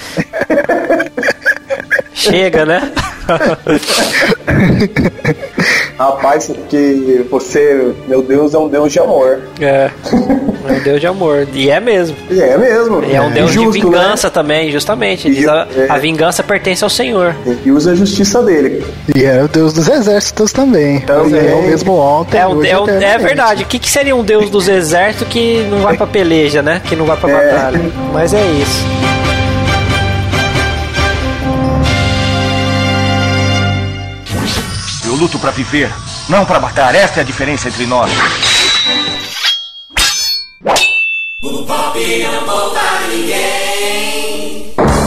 [2.14, 2.92] Chega, né?
[5.98, 9.40] Rapaz, que você, meu Deus, é um Deus de amor.
[9.60, 9.90] É.
[10.68, 11.46] É um Deus de amor.
[11.52, 12.16] E é mesmo.
[12.30, 13.02] E é mesmo.
[13.04, 15.28] E é um Deus Justo, de vingança também, justamente.
[15.28, 15.86] E- diz, a, é.
[15.88, 17.34] a vingança pertence ao Senhor.
[17.44, 17.58] Né?
[17.64, 18.84] E usa a justiça dele.
[19.14, 21.00] E é o Deus dos exércitos também.
[21.00, 21.48] Também.
[21.48, 22.38] É o mesmo ontem.
[22.38, 23.62] É, um- hoje é, um- é verdade.
[23.64, 26.80] O que, que seria um deus dos exércitos que não vai pra peleja, né?
[26.84, 27.52] Que não vai pra É.
[27.52, 27.80] batalha.
[28.12, 29.21] Mas é isso.
[35.22, 35.88] Luto pra viver,
[36.28, 36.96] não pra matar.
[36.96, 38.10] Esta é a diferença entre nós.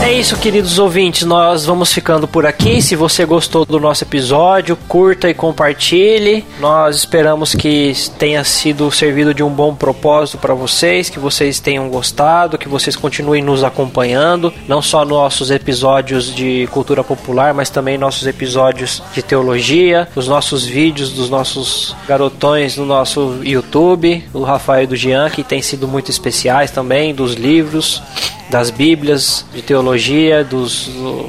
[0.06, 1.24] É isso, queridos ouvintes.
[1.24, 2.80] Nós vamos ficando por aqui.
[2.80, 6.44] Se você gostou do nosso episódio, curta e compartilhe.
[6.60, 11.88] Nós esperamos que tenha sido servido de um bom propósito para vocês, que vocês tenham
[11.88, 17.98] gostado, que vocês continuem nos acompanhando, não só nossos episódios de cultura popular, mas também
[17.98, 24.84] nossos episódios de teologia, os nossos vídeos dos nossos garotões no nosso YouTube, do Rafael
[24.84, 28.00] e do Jean, que tem sido muito especiais também, dos livros
[28.48, 30.88] das Bíblias de teologia, dos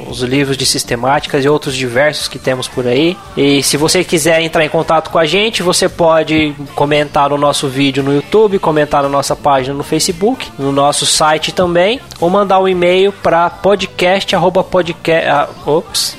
[0.10, 3.16] os livros de sistemáticas e outros diversos que temos por aí.
[3.36, 7.68] E se você quiser entrar em contato com a gente, você pode comentar no nosso
[7.68, 12.60] vídeo no YouTube, comentar na nossa página no Facebook, no nosso site também, ou mandar
[12.60, 15.28] um e-mail para podcast arroba podcast.
[15.28, 16.16] Ah, ops.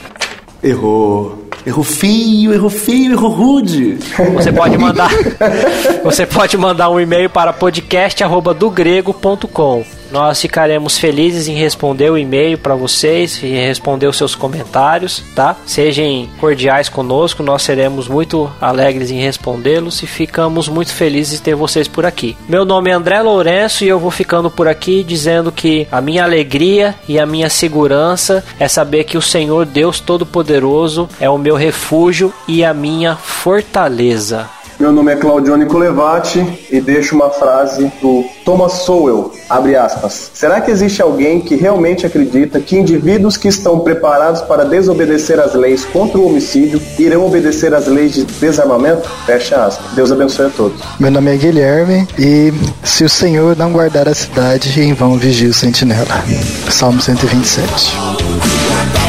[0.62, 1.46] Errou.
[1.66, 3.98] Errou feio, errou feio, errou rude.
[4.34, 5.10] Você pode mandar
[6.02, 9.97] Você pode mandar um e-mail para podcast@dogrego.com.
[10.10, 15.56] Nós ficaremos felizes em responder o e-mail para vocês e responder os seus comentários, tá?
[15.66, 21.54] Sejam cordiais conosco, nós seremos muito alegres em respondê-los e ficamos muito felizes de ter
[21.54, 22.36] vocês por aqui.
[22.48, 26.24] Meu nome é André Lourenço e eu vou ficando por aqui dizendo que a minha
[26.24, 31.56] alegria e a minha segurança é saber que o Senhor Deus Todo-Poderoso é o meu
[31.56, 34.48] refúgio e a minha fortaleza.
[34.78, 40.30] Meu nome é Claudione Colevati e deixo uma frase do Thomas Sowell, abre aspas.
[40.32, 45.52] Será que existe alguém que realmente acredita que indivíduos que estão preparados para desobedecer às
[45.52, 49.10] leis contra o homicídio irão obedecer às leis de desarmamento?
[49.26, 49.94] Fecha aspas.
[49.94, 50.80] Deus abençoe a todos.
[51.00, 52.52] Meu nome é Guilherme e
[52.84, 56.22] se o Senhor não guardar a cidade, em vão vigia o sentinela.
[56.70, 59.07] Salmo 127.